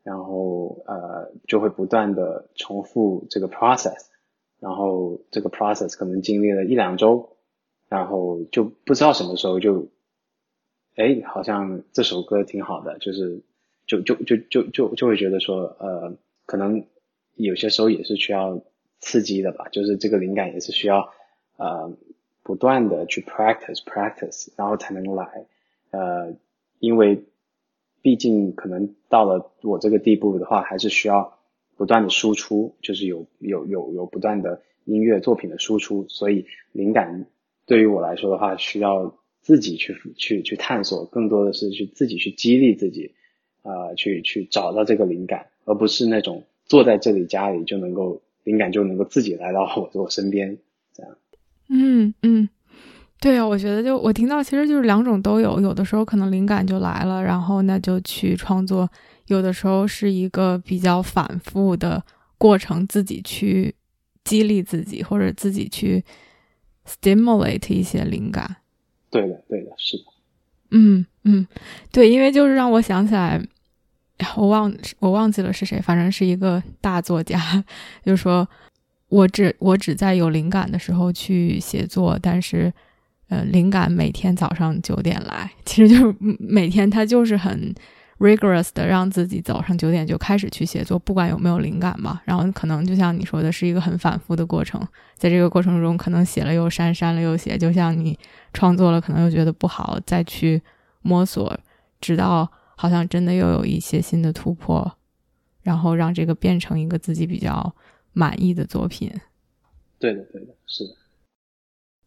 [0.03, 4.07] 然后呃就会不断的重复这个 process，
[4.59, 7.37] 然后这个 process 可能经历了一两周，
[7.87, 9.89] 然后就不知道什么时候就。
[10.97, 13.43] 哎，好像这首歌挺好的，就是
[13.85, 16.85] 就就就就就就会觉得说，呃，可能
[17.33, 18.61] 有些时候也是需要
[19.01, 21.09] 刺激的吧，就是这个灵感也是需要
[21.57, 21.91] 呃
[22.43, 25.45] 不断的去 practice practice，然后才能来，
[25.91, 26.33] 呃，
[26.79, 27.25] 因为
[28.05, 31.39] 毕竟可能到了我这个地步的话，还是需要
[31.75, 37.25] 不断的输出，就是有有有有不断的音乐作品的输出，所以灵感
[37.65, 39.17] 对于我来说的话，需要。
[39.45, 43.13] 自己去去去探索，更多的是去自己去激励自己，
[43.61, 50.57] 啊，去去找到这个灵感，而不是那种坐在这里家里就能够灵感就能够自己来到我我身边
[50.95, 51.15] 这样。
[51.69, 52.49] 嗯嗯，
[53.19, 58.87] 对啊，我觉得就我听到其实就是两种都有，有的时候可能灵感就来了，然后那就去创作；
[59.27, 62.03] 有的时候是一个比较反复的
[62.37, 63.73] 过程，自己去
[64.23, 66.03] 激励自己，或者自己去
[66.87, 68.57] stimulate 一些灵感。
[69.09, 70.03] 对的，对的，是的，
[70.71, 71.47] 嗯嗯，
[71.91, 73.41] 对，因为就是让我想起来，
[74.35, 77.63] 我忘我忘记了是谁，反正是一个大作家，
[78.03, 78.47] 就说
[79.07, 82.71] 我只我只在有灵感的时候去写作，但是
[83.27, 87.73] 呃，灵感每天早上九点来，其实就是每天他就是很。
[88.17, 92.21] rigorous 的让自己早上九点就开始去写作，不管有没有灵感嘛。
[92.23, 94.79] 然后可能就像你说的，是一个很反复的过程。
[95.15, 97.57] 在这个过程中，可能写了又删，删了又写。
[97.57, 98.17] 就像你
[98.53, 100.61] 创作了，可能又觉得不好，再去
[101.01, 101.59] 摸索，
[101.99, 104.89] 直到好像真的又有一些新的突破，
[105.61, 107.75] 然后让这个变成一个自己比较
[108.13, 109.11] 满意的作品。
[109.99, 110.93] 对的，对的，是的。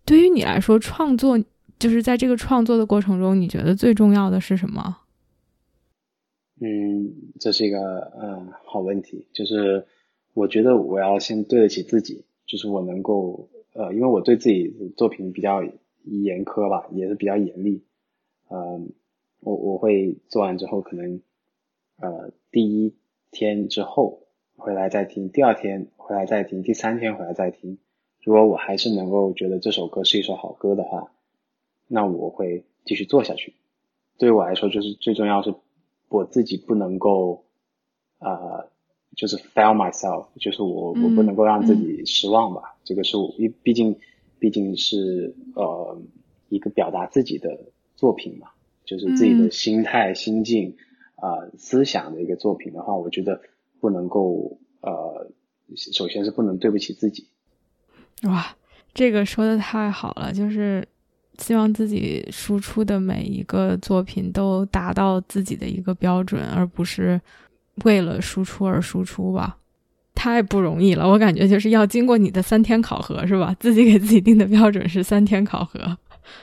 [0.09, 1.39] 对于你来说，创作
[1.79, 5.01] 就是在这个创作的过程中，你觉得最重要的是什么？
[6.63, 7.79] 嗯，这是一个
[8.19, 9.87] 呃好问题，就是
[10.33, 15.63] 我觉得我要先对得起自己，就是我能够呃，因为我对自己作品比较
[16.05, 17.85] 严苛吧，也是比较严厉，
[18.49, 18.91] 嗯，
[19.41, 21.21] 我我会做完之后可能
[21.99, 22.97] 呃第一
[23.31, 27.77] 天之后回来再听，第二天回来再听，第三天回来再听，
[28.23, 31.13] 如果我还是能够觉得这首歌是一首好歌的话，
[31.87, 33.55] 那我会继续做下去。
[34.19, 35.55] 对于我来说，就是最重要是。
[36.11, 37.45] 我自己不能够，
[38.19, 38.71] 呃，
[39.15, 42.79] 就是 fail myself，就是我我不能够让自己失望吧。
[42.83, 43.99] 这个是我，毕毕竟
[44.39, 46.01] 毕竟是呃
[46.49, 48.49] 一个表达自己的作品嘛，
[48.87, 50.79] 就是自己的心态、心境
[51.17, 53.43] 啊思想的一个作品的话，我觉得
[53.79, 55.31] 不能够呃，
[55.77, 57.29] 首先是不能对不起自己。
[58.25, 58.47] 哇，
[58.93, 60.87] 这个说的太好了，就是。
[61.41, 67.21] 希望自己输出的每一个作品都达到自己的一个标准，而不是
[67.85, 69.57] 为了输出而输出吧。
[70.17, 73.55] 太不容易了，我感觉就是要经过你的三天考核，是吧？
[73.61, 75.79] 自己给自己定的标准是三天考核。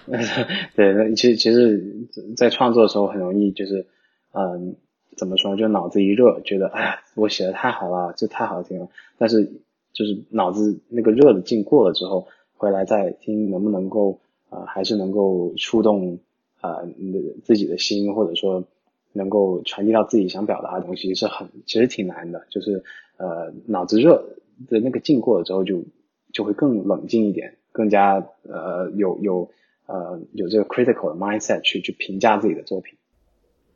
[0.76, 2.08] 对，那其实其实，
[2.38, 3.86] 在创作的时候很容易就是，
[4.32, 4.78] 嗯，
[5.18, 8.88] 怎么说，就脑子一热，觉得哎呀，我写的太好了，这太好听了。
[9.18, 9.52] 但是
[9.96, 14.20] 就是脑子那个热的劲过了之后，回来再听，能不能够？
[14.48, 16.20] 啊，还是能够触动
[16.62, 18.64] 啊你的自己的心，或者说
[19.12, 22.84] 能够传递到自己想表达的东西是很其实挺难的，就是
[23.18, 24.38] 呃脑子热
[24.70, 25.84] 的那个劲过了之后就
[26.32, 29.50] 就会更冷静一点，更加呃有有
[29.88, 32.98] 呃有这个 critical 的 mindset 去去评价自己的作品。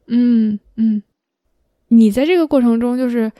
[0.06, 1.02] 嗯嗯，
[1.88, 3.32] 你在这个过程中就是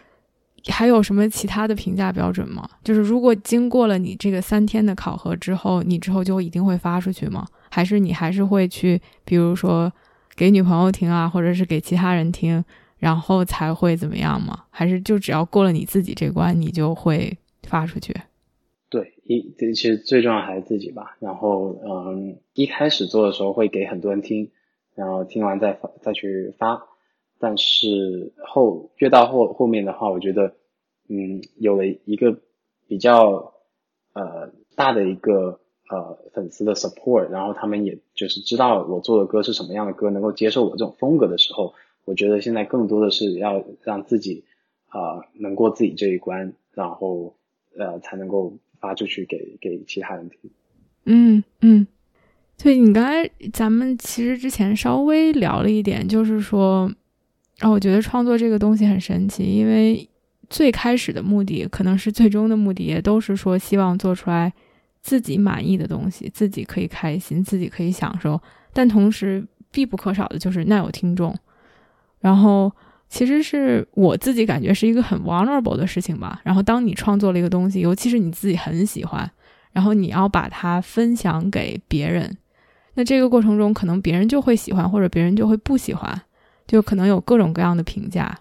[0.70, 2.70] 还有什么其他的评价标准吗？
[2.84, 7.46] 就是如果经过了你这个三天的考核之后，你之后就一定会发出去吗？
[7.70, 9.92] 还是你还是会去，比如说
[10.36, 12.64] 给女朋友听啊，或者是给其他人听，
[12.98, 14.66] 然后才会怎么样吗？
[14.70, 18.16] 还是就只要过了你自己这关，你就会发出去？
[18.90, 21.16] 对，一其实最重要还是自己吧。
[21.20, 24.50] 然后，嗯，一开始做的时候会给很多人听。
[24.96, 26.82] 然后听完再发再去发，
[27.40, 30.54] 但是后越到后后面的话，我觉得，
[31.10, 32.40] 嗯，有了一个
[32.88, 33.54] 比较
[34.14, 41.74] 呃大的一个呃粉丝的 support，然后他们也就是知道我做的歌是什么样的歌，能够接受我这种风格的时候，
[42.06, 44.46] 我觉得现在更多的是要让自己
[44.88, 47.36] 啊能过自己这一关，然后
[47.78, 50.52] 呃才能够发出去给给其他人听。
[51.06, 51.88] 嗯嗯。
[52.62, 56.92] 对你刚才，咱们其实之前稍微聊了一点，就是说，
[57.60, 60.09] 啊，我觉得创作这个东西很神奇，因为
[60.50, 64.52] 最开始的目的可能是最终的目的，也都是说希望做出来
[65.02, 68.42] 自己满意的东西，自己可以开心，自己可以享受，
[68.74, 71.36] 但同时必不可少的就是那有听众。
[72.20, 72.72] 然后，
[73.08, 76.42] 其实是我自己感觉是一个很 vulnerable 的事情吧。
[76.44, 79.30] 然后，当你创作了一个东西，尤其是你自己很喜欢，
[79.72, 82.38] 然后你要把它分享给别人。
[82.96, 86.22] 那这个过程中，可能别人就会喜欢，或者别人就会不喜欢，
[86.68, 88.38] 就可能有各种各样的评价。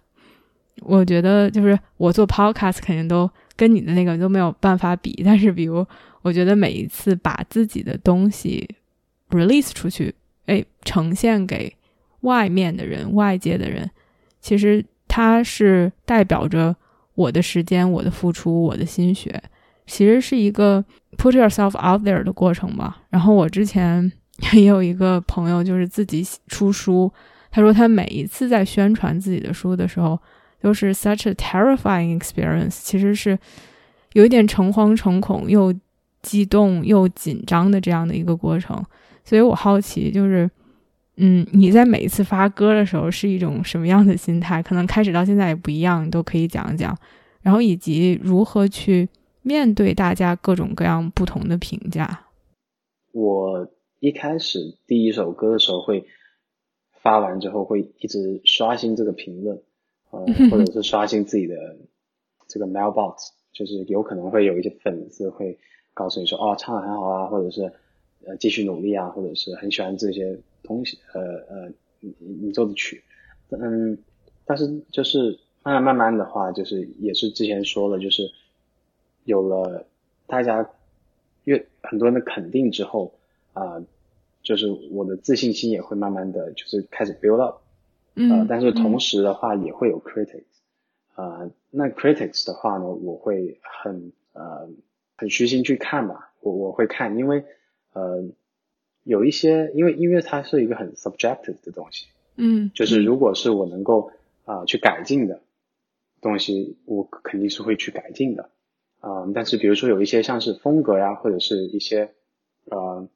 [0.83, 5.23] 我觉得，就是我做 podcast 肯定都跟你的那个都没有办法比。
[5.25, 5.87] 但是，比如
[6.23, 8.69] 我觉得每一次把自己的东西
[9.31, 10.15] release 出去，
[10.47, 11.75] 哎，呈现给
[12.21, 13.91] 外面的人、外界的人，
[14.41, 16.75] 其实它是代表着
[17.15, 19.43] 我的时间、我的付出、我的心血，
[19.87, 20.85] 其实是一个
[21.17, 23.03] put yourself out there 的过程吧。
[23.11, 24.11] 然后我之前。
[24.55, 27.13] 也有一个朋友，就是自己出书。
[27.51, 30.17] 他说他每一次在宣传自己的书的时候，
[30.61, 33.39] 都是 such a terrifying experience，其实是
[34.13, 35.75] 有一点诚惶诚恐、又
[36.23, 38.85] 激动又紧张的这样的一个过程。
[39.25, 40.51] 所以我好奇，就是
[41.17, 44.63] 嗯，你在每一次发歌的时候是一种什么样的心态？
[44.63, 46.97] 可能开始到现在也不一样，你都可以讲讲。
[47.43, 49.09] 然后以及如何去
[49.43, 52.27] 面对大家各种各样不同的评价。
[53.13, 53.69] 我。
[54.01, 56.07] 一开始第一首歌的时候会
[57.03, 59.61] 发完之后会一直刷新这个评论，
[60.11, 61.77] 呃，或者 是刷新自己的
[62.47, 65.59] 这个 mailbox，就是有可能会有一些粉丝会
[65.95, 67.73] 告诉你说，哦，唱的很好啊，或者是
[68.27, 73.03] 呃继续努力啊，或者是很喜欢这些东西，呃呃，你你做的曲，
[73.51, 73.99] 嗯，
[74.45, 78.31] 但是就是慢慢慢慢的话，就是也是之前说了，就是
[79.25, 79.87] 有了
[80.27, 80.71] 大家
[81.45, 83.15] 越很多人的肯定之后。
[83.55, 83.83] 啊，
[84.41, 87.61] 就是我的自信心也会慢慢的就是开始 build up，
[88.21, 90.43] 嗯，但是同时的话也会有 critics，
[91.15, 94.69] 啊，那 critics 的话呢，我会很呃
[95.17, 97.45] 很虚心去看吧，我我会看，因为
[97.93, 98.25] 呃
[99.05, 104.11] 有一些，因为音乐它是一个很 subjective 的东西，嗯，就是如果是我能够
[104.45, 105.41] 啊去改进的
[106.21, 108.51] 东西，我肯定是会去改进的，
[109.01, 112.13] 啊，但是比如说有一些像是风格呀，或者是一些
[112.65, 113.09] 呃。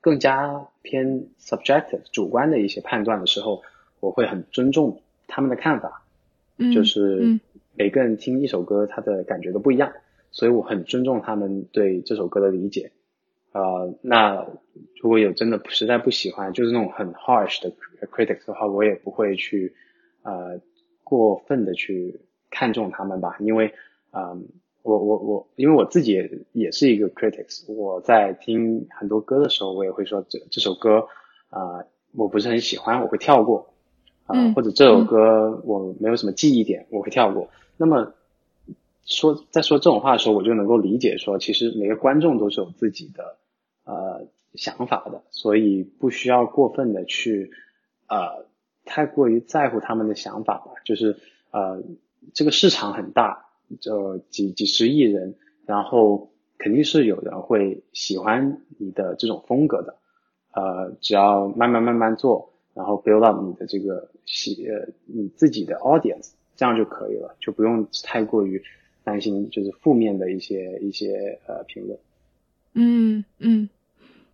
[0.00, 3.62] 更加偏 subjective 主观的一些判断的时候，
[4.04, 6.04] 我会很尊重他们的看法，
[6.74, 7.40] 就是
[7.74, 9.92] 每个人听一首歌他的感觉都不一样，
[10.30, 12.92] 所以我很尊重他们对这首歌的理解。
[13.52, 14.46] 呃，那
[15.00, 17.72] 如果有真的实在不喜欢，就是那种很 harsh 的
[18.10, 19.74] critics 的话，我也不会去
[20.22, 20.60] 呃
[21.02, 23.72] 过分的去看重他们吧，因为
[24.12, 24.46] 嗯。
[24.84, 31.08] 我我我，因为我自己也也是一个 critics，我在听很多歌的时候，我也会说这这首歌
[31.48, 33.73] 啊，我不是很喜欢，我会跳过
[34.26, 37.48] 啊，或者这首歌我没有什么记忆点，我会跳过。
[37.76, 38.14] 那么
[39.04, 43.36] 说在说这种话的时候，我就能够理解说，其实每个观众都是有自己的
[43.84, 47.50] 呃想法的，所以不需要过分的去
[48.08, 48.46] 呃
[48.84, 50.72] 太过于在乎他们的想法吧。
[50.84, 51.18] 就是
[51.50, 51.82] 呃
[52.32, 53.42] 这个市场很大。
[53.80, 59.96] 就几几十亿人，然后肯定是有人会喜欢你的这种风格的，
[60.52, 68.62] 呃，只要慢慢慢慢做，然后 build up 你的这个喜呃你自己的 audience，这样就可以了，就不用太过于
[69.02, 71.98] 担心就是负面的一些一些呃评论。
[72.74, 73.68] 嗯嗯，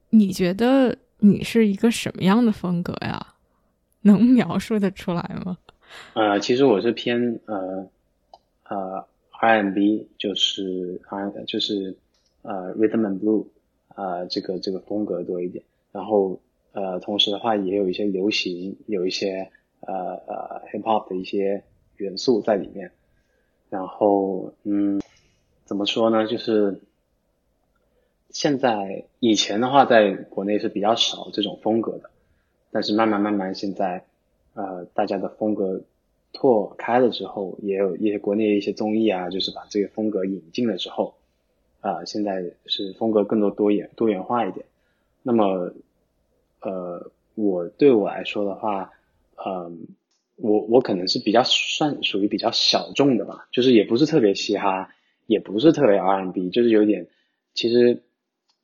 [0.08, 3.34] 你觉得你是一个什么样的风格呀？
[4.02, 5.58] 能描述的出来吗？
[6.14, 7.86] 呃，其实我是偏呃
[8.68, 11.94] 呃 R&B，就是 R 就是
[12.40, 13.46] 呃 Rhythm and Blue
[13.88, 15.62] 啊这个这个风格多一点。
[15.92, 16.40] 然后
[16.72, 19.50] 呃同时的话也有一些流行，有一些
[19.80, 19.94] 呃
[20.26, 21.64] 呃 Hip Hop 的一些
[21.96, 22.92] 元素在里面。
[23.68, 25.00] 然后嗯
[25.64, 26.26] 怎么说呢？
[26.26, 26.80] 就是
[28.30, 32.10] 现在以前的话在国内是比较少这种风格的，
[32.70, 34.04] 但是慢慢慢慢现在
[34.54, 35.82] 呃大家的风格。
[36.32, 41.14] 拓开了之后，也有一些国内一些综艺啊，就是把这个风格引进了之后，
[41.80, 44.64] 啊，现在是风格更多多元多元化一点。
[45.24, 45.74] 那么，
[46.62, 48.90] 呃，我对我来说的话，
[49.44, 49.88] 嗯，
[50.36, 54.90] 我我可能是比较算属于比较小众的吧，就是也不是特别嘻哈，
[55.26, 57.08] 也不是特别 R&B，就是有点，
[57.54, 58.02] 其实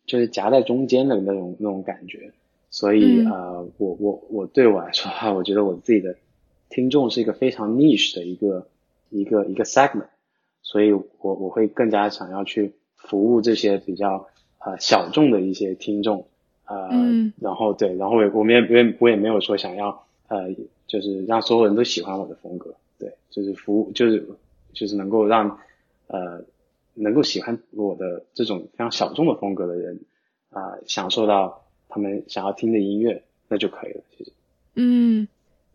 [0.07, 2.33] 就是夹在中间的那种那种感觉。
[2.71, 6.17] 所以呃，我我我对我来说的话，我觉得我自己的。
[6.69, 8.67] 听众是一个非常 niche 的一个
[9.09, 10.09] 一个一个 segment，
[10.63, 14.27] 所以我我会更加想要去服务这些比较
[14.59, 16.27] 呃小众的一些听众，
[16.67, 20.55] 呃，然后对，然后我我们也我也我也没有说想要呃
[20.87, 24.29] 就是让所有人都喜欢我的风格，对，就是服务就是
[24.73, 25.59] 就是能够让
[26.09, 26.43] 呃
[26.95, 30.01] 能够喜欢我的这种非常小众的风格的人
[30.51, 34.33] 啊享受到他们想要听的音乐，那就可以了，其实，
[34.75, 35.27] 嗯。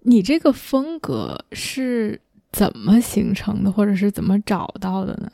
[0.03, 2.19] 你这个风格是
[2.51, 5.29] 怎么形成的，或者是怎么找到的呢？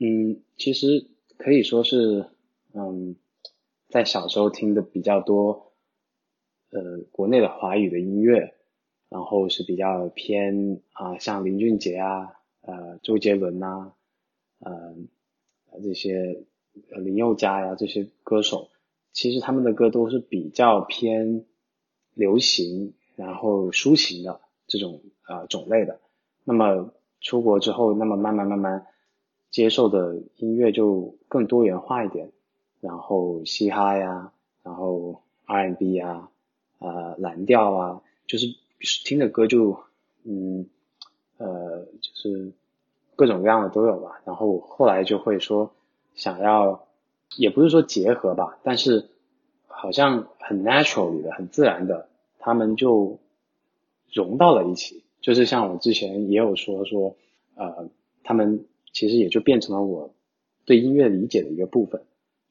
[0.00, 1.06] 嗯，其实
[1.36, 2.26] 可以说是，
[2.74, 3.14] 嗯，
[3.88, 5.72] 在小时候听的比较多，
[6.70, 8.54] 呃，国内的华语的音乐，
[9.08, 13.92] 然后是比较偏啊，像林俊杰啊，呃，周杰伦呐，
[14.60, 14.94] 呃，
[15.82, 18.68] 这些林宥嘉呀这些歌手，
[19.12, 21.44] 其实他们的歌都是比较偏
[22.14, 22.94] 流行。
[23.18, 25.98] 然后抒情的这种啊种类的，
[26.44, 28.86] 那么出国之后，那么慢慢慢慢
[29.50, 32.30] 接受的音乐就更多元化一点，
[32.80, 36.28] 然后嘻哈呀，然后 R&B 呀，
[36.78, 38.46] 啊蓝调啊，就是
[39.04, 39.80] 听的歌就
[40.24, 40.68] 嗯
[41.38, 42.52] 呃就是
[43.16, 44.20] 各种各样的都有吧。
[44.24, 45.72] 然后后来就会说
[46.14, 46.86] 想要，
[47.36, 49.08] 也不是说结合吧，但是
[49.66, 52.08] 好像很 natural 的，很自然的。
[52.40, 53.18] 他们就
[54.12, 57.16] 融到了一起，就是像我之前也有说说，
[57.56, 57.88] 呃，
[58.22, 60.14] 他们其实也就变成了我
[60.64, 62.02] 对音乐理解的一个部分，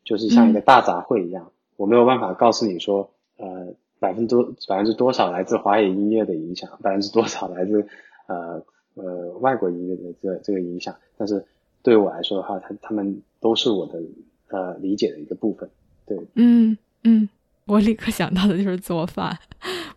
[0.08, 7.86] 就是像一个大杂烩一样，我没有办法告诉你说，呃，百分之多百分之多少来自华语音乐的影响，百分之多少来自
[8.28, 8.64] 呃
[8.96, 11.46] 呃外国音乐的这这个影响，但是
[11.84, 14.02] 对我来说的话，他他们都是我的
[14.48, 15.70] 呃理解的一个部分，
[16.06, 17.28] 对，嗯嗯。
[17.66, 19.38] 我立刻想到的就是做饭，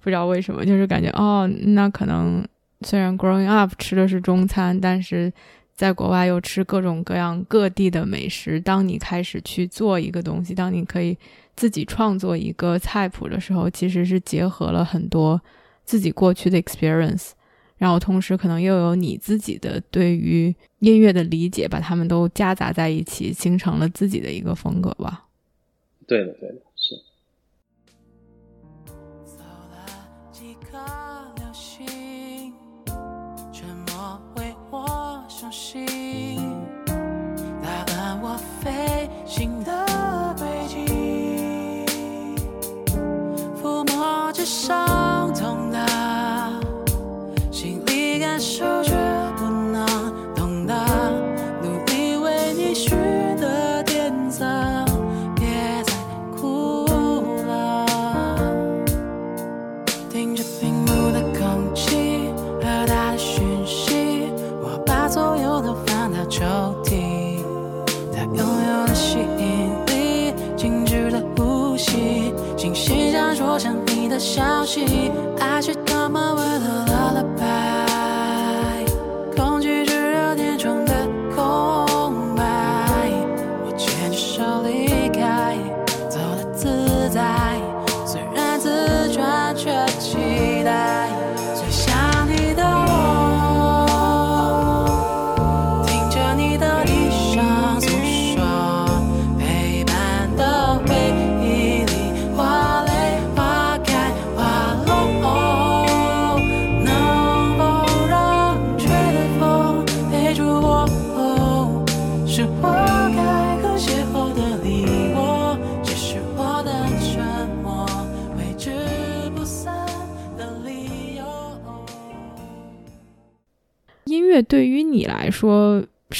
[0.01, 2.45] 不知道为什么，就是感觉哦，那可能
[2.81, 5.33] 虽然 growing up 吃的是中餐，但是
[5.81, 8.61] 在国外又吃各种各样各地的美食。
[8.61, 11.17] 当你开始去做一个东西，当你可以
[11.57, 15.41] 自己创作一个菜谱的时候，其实是结合了很多
[15.87, 17.31] 自己过去的 experience，
[17.79, 25.29] 然后同时可能又有你自己的对于音乐的理解，把它们都夹杂在一起，形成了自己的一个风格吧。
[26.07, 26.57] 对的，对的，
[39.31, 39.87] 心的
[40.37, 41.87] 轨迹
[43.63, 45.87] 抚摸着伤痛的
[47.53, 48.65] 心里感受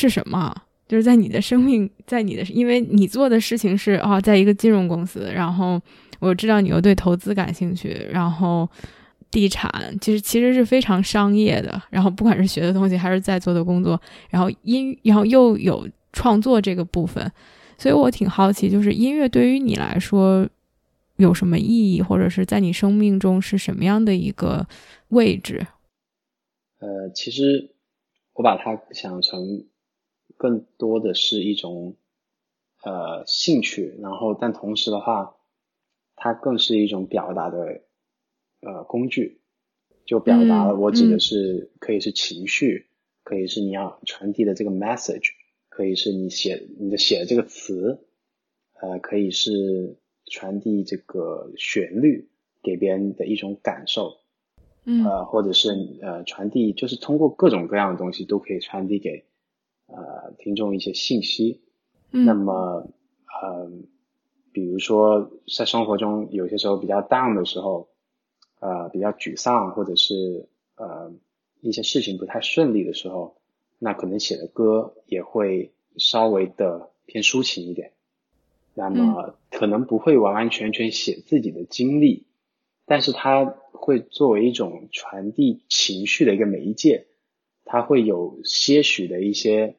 [0.01, 0.55] 是什么？
[0.89, 5.81] 就是在你的生命，在你的，因为你做的事情是哦，在一个金融公司，然后
[6.19, 8.69] 我知道你又对投资感兴趣，然后
[9.31, 9.71] 地产
[10.01, 17.31] 其实其实是非常商业的，然后不管是学的东西还是在做的工作，然后音，然后又有创作这个部分，
[17.79, 20.49] 所以我挺好奇，就是音乐对于你来说
[21.19, 24.67] 有什么意义，或者是在你生命中是什么样的一个
[25.11, 25.65] 位置？
[26.81, 27.71] 呃，其实
[28.33, 29.67] 我把它想成。
[30.41, 31.97] 更多的是一种
[32.83, 35.37] 呃兴趣，然后但同时的话，
[36.17, 37.83] 它更是一种表达的
[38.63, 39.43] 呃工具，
[40.07, 42.87] 就表达了我指的是可以是情绪，
[43.23, 45.29] 可以是你要传递的这个 message，
[45.69, 48.07] 可以是你写你的写的这个词，
[48.81, 52.31] 呃，可以是传递这个旋律
[52.63, 54.17] 给别人的一种感受，
[54.85, 55.69] 嗯，呃，或者是
[56.01, 59.27] 呃传递，就是通过各种各样的东西都可以传递给。
[59.93, 61.61] 呃，听众一些信息，
[62.11, 62.89] 那么，
[63.43, 63.71] 呃，
[64.53, 67.89] 比如说在生活中有些时候比较 down 的时候，
[68.61, 71.13] 呃，比较沮丧，或者是呃
[71.61, 73.37] 一些事情不太顺利的时候，
[73.81, 77.93] 那可能写的歌也会稍微的偏抒情一点，
[78.75, 82.27] 那么可能不会完完全全写自己的经历，
[82.87, 87.09] 但是它会作为一种传递情绪的一个媒介，
[87.65, 89.75] 它会有些许的一些。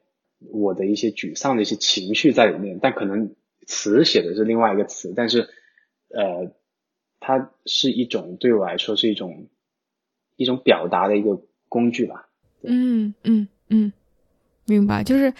[0.50, 3.34] 我的一些沮丧的一些情绪在里面，但可能
[3.66, 5.48] 词写的是另外一个词，但是
[6.08, 6.52] 呃，
[7.20, 9.48] 它是一种对我来说是一种
[10.36, 12.28] 一种表达的一个工具吧。
[12.62, 13.92] 嗯嗯嗯，
[14.66, 15.04] 明白。
[15.04, 15.32] 就是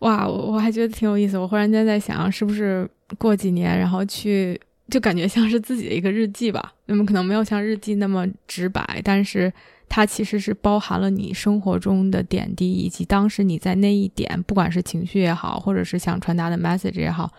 [0.00, 1.38] 哇，我我还觉得挺有意思。
[1.38, 2.88] 我忽然间在想，是不是
[3.18, 6.74] 过几年，然后去就感觉像是自己的一个日记吧？
[6.86, 9.52] 那么可能没有像日记那么直白，但是。
[9.96, 17.32] 它其实是包含了你生活中的点滴，以及当时你在那一点，不管是情绪也好，或者是想传达的 message 也好，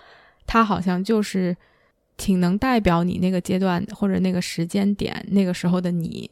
[0.47, 1.53] 它好像就是
[2.16, 6.32] 挺能代表你那个阶段或者那个时间点那个时候的你。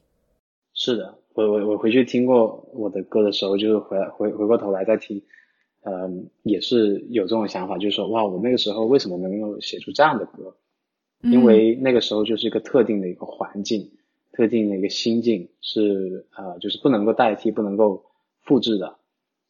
[0.74, 5.21] 是的，我我我回去听过我的歌的时候，就是回来回回过头来再听，
[5.82, 10.55] 嗯，也是有这种想法，就是说哇，我那个时候为什么能够写出这样的歌？
[11.24, 13.91] 因为那个时候就是一个特定的一个环境。
[14.34, 18.03] 特定的一个心境是呃，就是不能够代替、不能够
[18.41, 18.97] 复制的，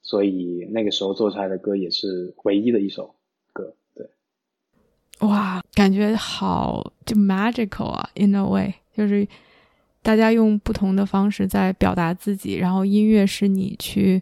[0.02, 3.16] 所以那个时候做出来的歌也是唯一的一首
[3.54, 3.74] 歌。
[3.96, 4.08] 对，
[5.28, 9.26] 哇，感觉好就 magical 啊，in a way，就是
[10.02, 14.22] 大家用不同的方式在表达自己，然后音乐是你去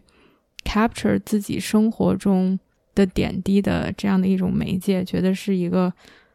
[0.64, 2.56] capture 自己生活中
[2.94, 5.92] 的点滴的这样的一种媒介，觉得是一个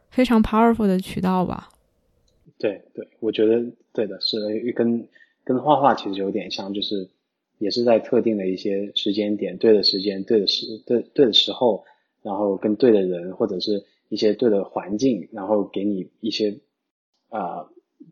[0.10, 1.70] 非常 powerful 的渠道吧。
[2.60, 3.64] 对对，我觉得
[3.98, 4.38] 对的，是
[4.74, 5.08] 跟
[5.44, 7.10] 跟画画其实有点像，就是
[7.58, 11.84] 也是在特定的一些时间点，对的时间，对的时，对对的时候，
[12.22, 16.60] 然后跟对的人或者是一些对的环境，然后给你一些
[17.30, 17.66] 啊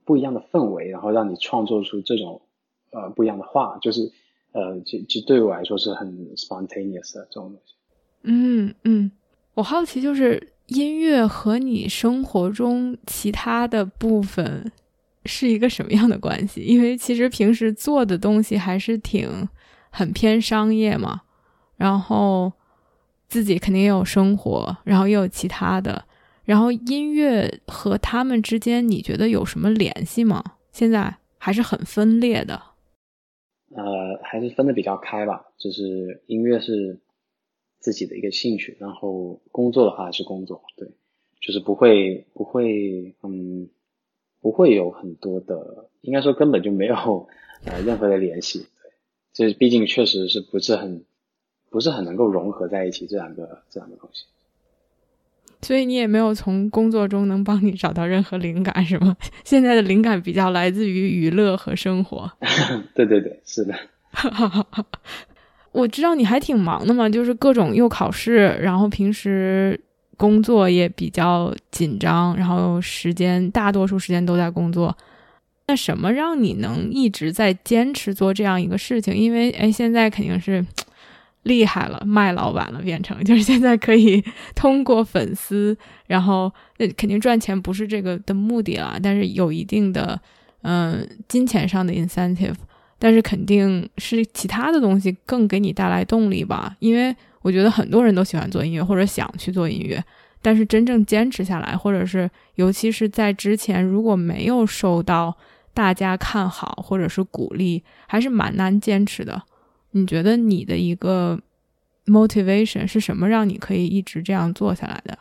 [0.05, 2.41] 不一样的氛围，然后让你创作出这种
[2.89, 4.11] 呃不一样的画，就是
[4.53, 7.75] 呃，其其对我来说是很 spontaneous 的这种东西。
[8.23, 9.11] 嗯嗯，
[9.53, 10.51] 我好奇就是。
[10.69, 14.71] 音乐和你生活中其他的部分
[15.25, 16.61] 是一个什么样的关系？
[16.61, 19.47] 因为其实平时做的东西还是挺
[19.89, 21.21] 很偏商业嘛，
[21.77, 22.51] 然后
[23.27, 26.05] 自己肯定也有生活，然后又有其他的，
[26.43, 30.43] 然后音乐和他们之间你觉得有什么联系吗？
[30.71, 32.61] 现在还是很分裂的。
[33.75, 37.01] 呃，还是分的比较开吧，就是音乐是。
[37.77, 40.89] 自己的一个兴趣，然后工作的话是工作，对，
[41.39, 43.69] 就是不会不会，嗯，
[44.55, 47.27] 会有很多的，应该说根本就没有
[47.65, 48.67] 呃任何的联系，
[49.35, 51.03] 对，这毕竟确实是不是很
[51.69, 54.23] 不是很能够融合在一起这两个这两个东西，
[55.61, 59.17] 所以你也没有从工作中能帮你找到任何灵感是吗？
[59.43, 62.31] 现在的灵感比较来自于娱乐和生活，
[62.95, 63.75] 对对对，是的。
[65.73, 69.77] 我知道你还挺忙的嘛，就是各种又考试，然后平时
[70.17, 74.95] 工作也比较紧张，然后时间大多数时间都在工作。
[75.67, 79.15] 那什么让你能一直在坚持做这样一个事情？
[79.15, 80.63] 因为哎，现在肯定是
[81.43, 84.23] 厉害了，卖老板了，变成 就是现在可以
[84.55, 85.75] 通过粉丝，
[86.07, 90.19] 然后那肯定赚钱不是这个的目的了，但是有一定的
[90.61, 92.55] 嗯金钱上的 incentive。
[92.97, 97.13] 但是肯定是其他的东西更给你带来动力吧，因为
[97.45, 100.03] 我觉得很多人都喜欢做音乐或者想去做音乐，
[100.41, 105.37] 但是真正坚持下来，或者是尤其是在之前如果没有受到
[105.71, 109.43] 大家看好或者是鼓励，还是蛮难坚持的。
[109.91, 111.39] 你觉得你的一个
[112.07, 115.15] motivation 是什么，让你可以一直这样做下来的？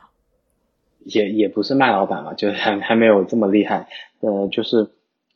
[1.05, 3.87] 也也不是卖老板嘛，就还还没有这么厉害。
[4.20, 4.89] 呃，就是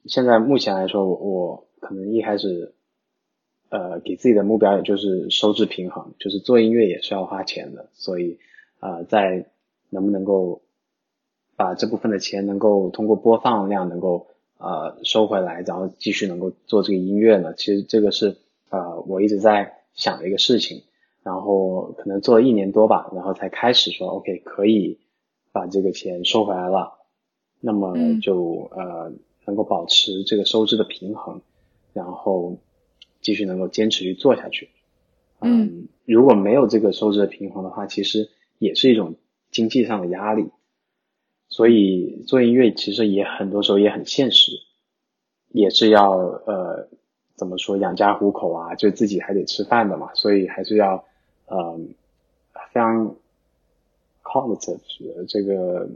[0.06, 2.72] 现在目前来说，我我可能一开始，
[3.70, 8.38] 呃，给自己的目标也就是收支平衡，就是做音乐也是要花钱的，所以
[8.80, 9.46] 呃，在
[9.90, 10.62] 能不能够
[11.56, 17.54] 把这部分的钱能够通过播放量能够呃收回来，然后继续能够做这个音乐呢？
[17.54, 18.36] 其实这个是
[18.70, 20.82] 呃我一直在想的一个事情，
[21.22, 24.98] 然后可能做了一年多吧，然后才开始说 OK 可以。
[25.50, 26.98] 把这个钱收回来了，
[27.58, 29.10] 那么就呃
[29.46, 31.40] 能够保持这个收支的平衡，
[31.94, 32.58] 然后
[33.20, 34.70] 继续能够坚持去做下去。
[35.40, 39.16] 嗯，如果没有这个收支的平衡的话，其实也是一种
[39.50, 40.50] 经济上的压力。
[41.48, 44.52] 所以做音乐其实也很多时候也很现实，
[45.48, 46.88] 也是要呃
[47.34, 51.04] 怎么说养家糊口啊，就自己还得吃饭的嘛，所以还是要
[51.46, 51.78] 呃
[52.72, 53.16] 非常。
[54.30, 54.78] cost
[55.26, 55.88] 这个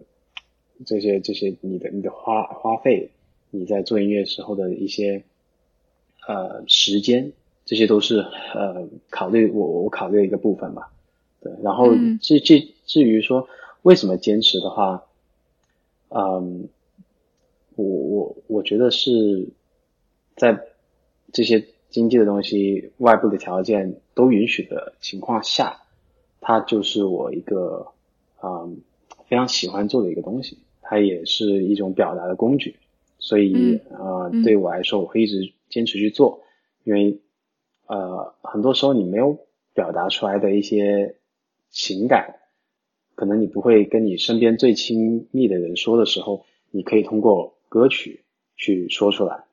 [0.87, 3.11] 这些这些你的你的花花费，
[3.51, 5.23] 你在做音乐时候的一些
[6.27, 7.33] 呃时间，
[7.65, 8.19] 这些都是
[8.55, 10.93] 呃考虑我我考虑的一个部分吧。
[11.41, 13.49] 对，然后至至至于说
[13.83, 15.05] 为什么坚持的话，
[16.09, 16.69] 嗯，
[17.77, 19.49] 我我我觉得是
[20.37, 20.61] 在
[21.33, 25.83] 这些经济的东西、外部的条件都允许的情况下，
[26.41, 27.89] 它就是我一个。
[28.45, 28.79] 嗯，
[29.29, 32.75] 非常喜欢做的一个东西，它也是一种表达的工具，
[33.21, 36.43] 所以呃，对我来说，我会一直坚持去做，
[36.85, 37.19] 因为
[37.87, 39.39] 呃，很多时候你没有
[39.75, 41.17] 表达出来的一些
[41.71, 42.37] 情感，
[43.15, 48.25] 可能你不会跟你身边最亲密的人说的时候，你可以通过歌曲
[48.57, 49.45] 去说出来，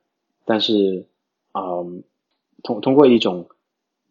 [0.44, 1.06] 但是
[1.52, 2.04] 嗯，
[2.62, 3.48] 通通过一种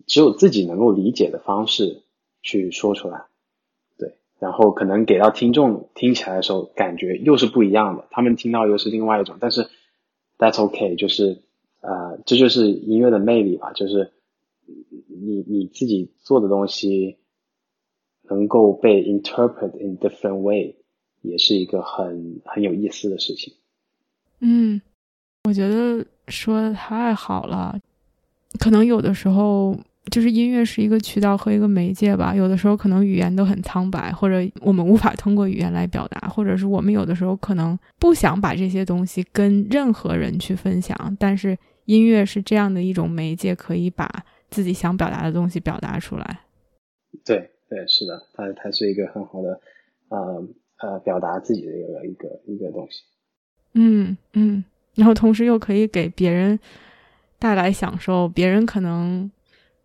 [0.08, 2.02] 只有自己能够理解的方式
[2.42, 3.26] 去说出来。
[3.98, 9.38] 对然后可能给到听众听起来的时候，感觉又是不一样的，他们听到又是另外一种。
[9.40, 9.70] 但是
[10.38, 11.44] that's OK，就是
[11.82, 14.12] 啊，这就是音乐的魅力吧，就是
[15.08, 17.18] 你你自己做的东西
[18.24, 20.76] 能够被 interpret in different way，
[21.22, 23.54] 也是一个很很有意思的事情。
[24.40, 24.82] 嗯，
[25.44, 27.80] 我觉得说的太好了，
[28.60, 29.76] 可能有的时候。
[30.06, 44.10] 就是音乐是一个渠道和一个媒介吧，有的时候可能语言都很苍白，或者我们无法通过语言来表达，或者是我们有的时候可能不想把这些东西跟任何人去分享，但是音乐是这样的一种媒介，可以把
[44.50, 46.40] 自己想表达的东西表达出来。
[47.24, 49.60] 对对，是的，它它是一个很好的
[50.08, 50.48] 呃
[50.80, 53.04] 呃表达自己的一个一个一个东西。
[53.74, 54.64] 嗯嗯，
[54.96, 56.58] 然后同时又可以给别人
[57.38, 59.30] 带来享受，别人可能。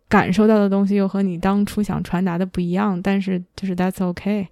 [0.07, 4.47] 感受到的东西又和你当初想传达的不一样，但是就是 that's okay。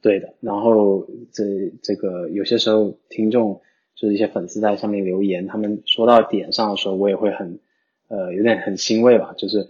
[0.00, 1.44] 对的，然后这
[1.82, 3.60] 这个有些时候听众
[3.96, 7.58] 就是一些粉丝在上面留言，他们说到点上的时候，我也会很
[8.06, 9.68] 呃有点很欣慰吧，就是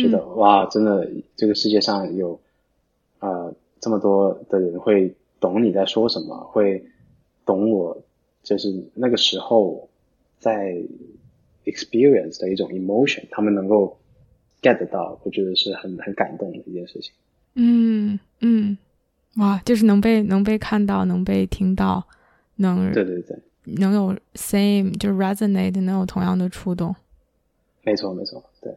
[0.00, 2.40] 觉得哇，真的这个世界上有
[3.20, 6.82] 呃这么多的人会懂你在说什么，会
[7.44, 8.02] 懂我
[8.42, 9.90] 就是那个时候
[10.38, 10.82] 在
[11.66, 13.98] experience 的一种 emotion，他们能够。
[14.62, 17.12] Get 到，我觉得是很很感动的一件事情。
[17.54, 18.76] 嗯嗯，
[19.36, 22.06] 哇，就是能被能被看到，能被听到，
[22.56, 23.38] 能对对对，
[23.78, 26.94] 能有 same 就是 resonate，能有同样的触动。
[27.82, 28.76] 没错没错，对。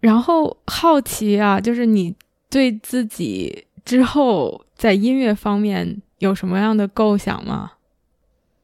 [0.00, 2.14] 然后好奇啊，就是你
[2.48, 7.72] 对自己之后在音乐方面有什么样的构想吗？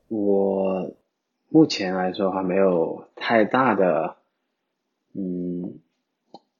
[0.08, 0.94] 我
[1.48, 4.16] 目前来说还没有太大的。
[5.14, 5.78] 嗯，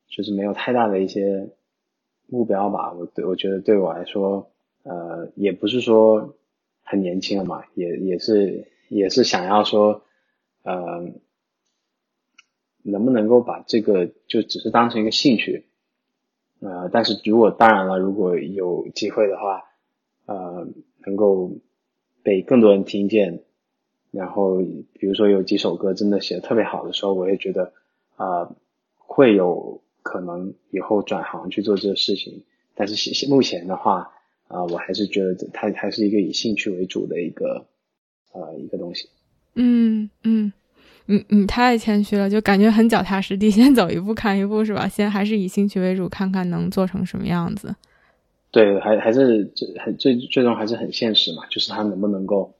[0.08, 1.48] 就是没有太大的一些
[2.26, 2.92] 目标吧。
[2.92, 4.50] 我对我觉得对我来说，
[4.82, 6.36] 呃，也不是说
[6.82, 10.02] 很年轻了嘛，也也是也是想要说，
[10.64, 11.12] 呃，
[12.82, 15.64] 能不能够把这个就只是当成一个兴趣，
[16.60, 19.64] 呃，但是如果当然了，如果有机会的话，
[20.26, 20.68] 呃，
[21.06, 21.52] 能够
[22.22, 23.44] 被更多人听见，
[24.10, 27.72] 然后比如说有几首歌真的写的特别好的时候，我也觉得。
[28.22, 28.54] 啊，
[28.96, 32.44] 会有可能以后转行去做这个事情，
[32.76, 34.12] 但是目前的话，
[34.46, 37.66] 啊，我还是觉得它还是一个以兴趣为主的一个
[38.32, 39.08] 呃一个东西。
[39.54, 40.52] 嗯嗯，
[41.06, 44.86] 你你太谦虚了，就感觉很脚踏实地，先走一步看一步是吧？
[44.86, 47.74] 先还是以兴趣为主，看看能做成什么样子。
[48.52, 52.54] 对，还还是最很最最终还是很现实嘛，就是他能不能够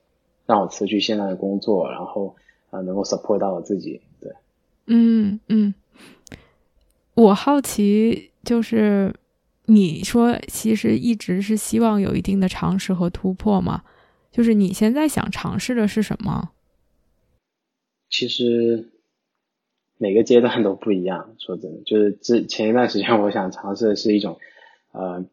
[0.45, 2.35] 让我辞去现在的工作，然后
[2.69, 4.01] 啊能够 support 到我自己。
[4.87, 5.73] 嗯嗯，
[7.15, 9.13] 我好奇，就是
[9.65, 13.83] 你说其实一直是希望有一定的尝试和突破嘛？
[14.31, 16.51] 就是你现在想尝试的是什么？
[18.09, 18.89] 其实
[19.97, 21.35] 每个阶段都不一样。
[21.39, 24.39] 说真的，就是之前一段时间，我想尝试的是一种
[24.91, 25.25] 呃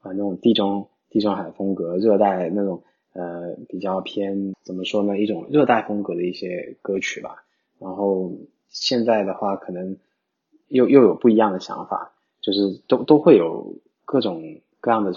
[0.00, 5.18] 啊那种地中地中海风格、热带那种呃比较偏怎么说呢？
[5.18, 7.44] 一种热带风格的一些歌曲吧。
[7.78, 8.32] 然后
[8.72, 9.96] 现在的话，可能
[10.66, 15.12] 又又有不一样的想法，就是都都会有各种各样的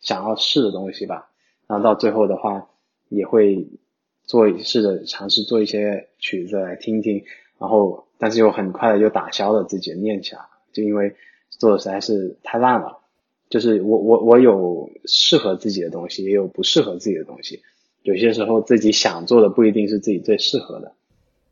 [0.00, 1.28] 想要试的东西吧。
[1.66, 2.68] 然后到最后的话，
[3.08, 3.68] 也会
[4.22, 7.24] 做试着尝试做一些曲子来听听，
[7.58, 10.40] 然后但是又很快的就打消了自己的念想，
[10.72, 11.16] 就因为
[11.50, 13.00] 做的实在是太烂了。
[13.50, 17.62] 就是我我我有适合自己的东西，也有不适合自己的东西。
[18.02, 20.92] 有些时候自己想做的不一定是自己最适合的，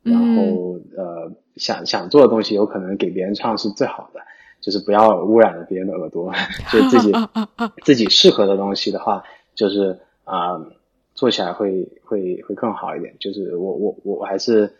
[0.03, 4.19] 然后呃想想做的东西有可能给别人唱是最好的，
[4.61, 6.31] 就是不要污染了别人的耳朵。
[6.71, 7.11] 就自己
[7.83, 9.23] 自己适合的东西的话。
[9.55, 10.65] 就是啊，
[11.13, 13.15] 做起来会会会更好一点。
[13.19, 14.73] 就是我我我还是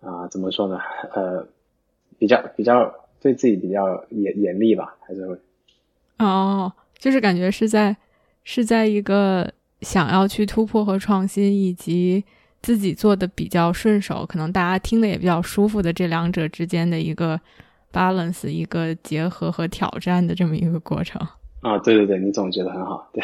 [0.00, 0.80] 啊，怎么说呢？
[1.14, 1.46] 呃，
[2.18, 5.38] 比较比较对自己比较严严厉吧，还是会。
[6.18, 7.96] 哦，就是感觉是在
[8.42, 12.24] 是在一个想要去突破和创新，以及
[12.66, 17.40] 自己做的比较顺手，可能大家听的也比较舒服的这两者之间的一个
[17.92, 21.24] balance，一个结合和挑战的这么一个过程。
[21.60, 23.08] 啊，对对对，你总结的很好。
[23.12, 23.22] 对，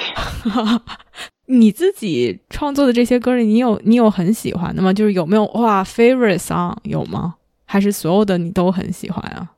[1.46, 4.92] 你自己创作的这些歌里，你有你有很喜欢的吗？
[4.92, 7.34] 就是有没有哇，favorite song 有吗？
[7.64, 9.50] 还是所有的你都很喜欢啊？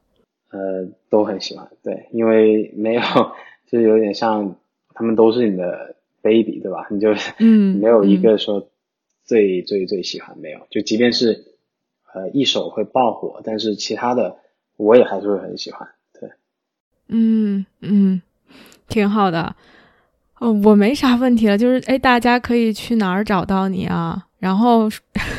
[0.50, 1.68] 呃，都很喜欢。
[1.82, 3.02] 对，因为没有，
[3.70, 4.56] 就有点像
[4.94, 6.86] 他们都是你的 baby，对吧？
[6.88, 8.66] 你就嗯，没有一个说
[9.24, 10.66] 最最最喜欢没有。
[10.70, 11.56] 就即便是
[12.12, 14.38] 呃一首会爆火，但是其他的
[14.76, 15.88] 我也还是会很喜欢。
[16.20, 16.30] 对，
[17.08, 18.22] 嗯嗯。
[18.86, 19.56] 挺好的，
[20.38, 24.26] 哦，我没啥问题了，就是哎，大家可以去哪儿找到你啊？
[24.38, 24.90] 然后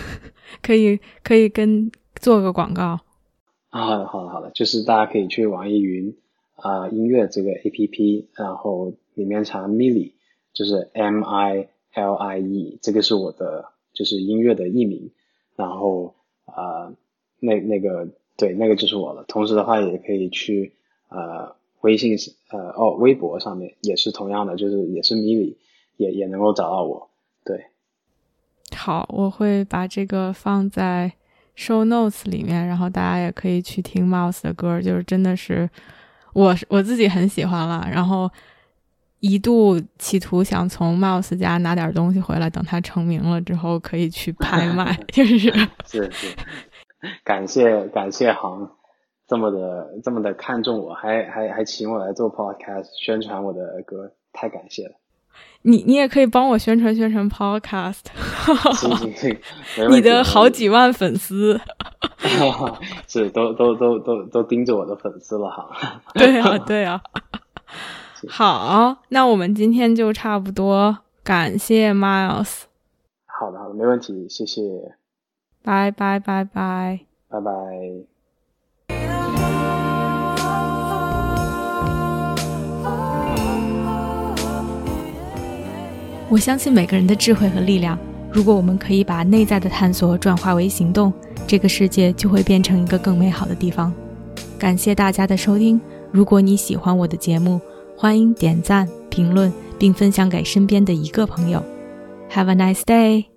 [0.64, 3.00] 可以可以跟做个广告
[3.70, 6.18] 啊，好的好的好的，就是大家可以去网易云
[6.56, 10.14] 啊音乐这个 A P P，然后里面查 Millie，
[10.54, 13.66] 就是 M I L I E，这个是我的
[13.96, 15.12] 就是音乐的艺名，
[15.56, 16.14] 然后
[16.46, 16.94] 啊
[17.40, 20.74] 那那个对那个就是我了，同时的话也可以去
[21.10, 21.56] 呃。
[21.82, 22.18] 微信
[22.50, 25.60] 呃哦，微博上面也是同样的，就是也是米里，
[25.98, 27.12] 也也能够找到我。
[27.44, 27.64] 对，
[28.76, 31.14] 好，我会把这个放在
[31.56, 35.70] show notes 里面，然后大家也可以去听 Mouse 的歌，就是真的是
[36.34, 37.88] 我我自己很喜欢了。
[37.92, 38.28] 然后
[39.20, 45.52] 一度企图想从 Mouse 家拿点东西回来，等他成名了之后可以去拍卖， 就是是
[46.12, 46.36] 是，
[47.24, 48.70] 感谢感谢航。
[49.28, 54.92] 这么的这么的看重我，还还还请我来做 podcast 宣传我的歌，太感谢了。
[55.64, 58.04] 你你也可以帮我宣传宣传 podcast。
[58.76, 59.36] 行行行，
[59.90, 61.60] 你的好几万粉丝，
[63.10, 66.02] 是都都都都都盯着我的粉丝了哈。
[66.14, 67.02] 对啊对啊。
[68.28, 72.64] 好，那我们今天就差不多，感谢 Miles。
[73.26, 74.62] 好的好的，没问题，谢谢。
[75.64, 77.02] 拜拜拜拜。
[77.28, 77.52] 拜拜。
[86.28, 87.98] 我相信每个人的智慧和力量。
[88.32, 91.14] 如果我们可以把内在的探索转化为行动，
[91.48, 93.94] 这个世界就会变成一个更美好的地方。
[94.58, 95.80] 感谢大家的收听。
[96.12, 97.62] 如果你喜欢我的节目，
[97.98, 101.64] 欢迎点赞、评论并分享给身边的一个朋友。
[102.32, 103.35] Have a nice day.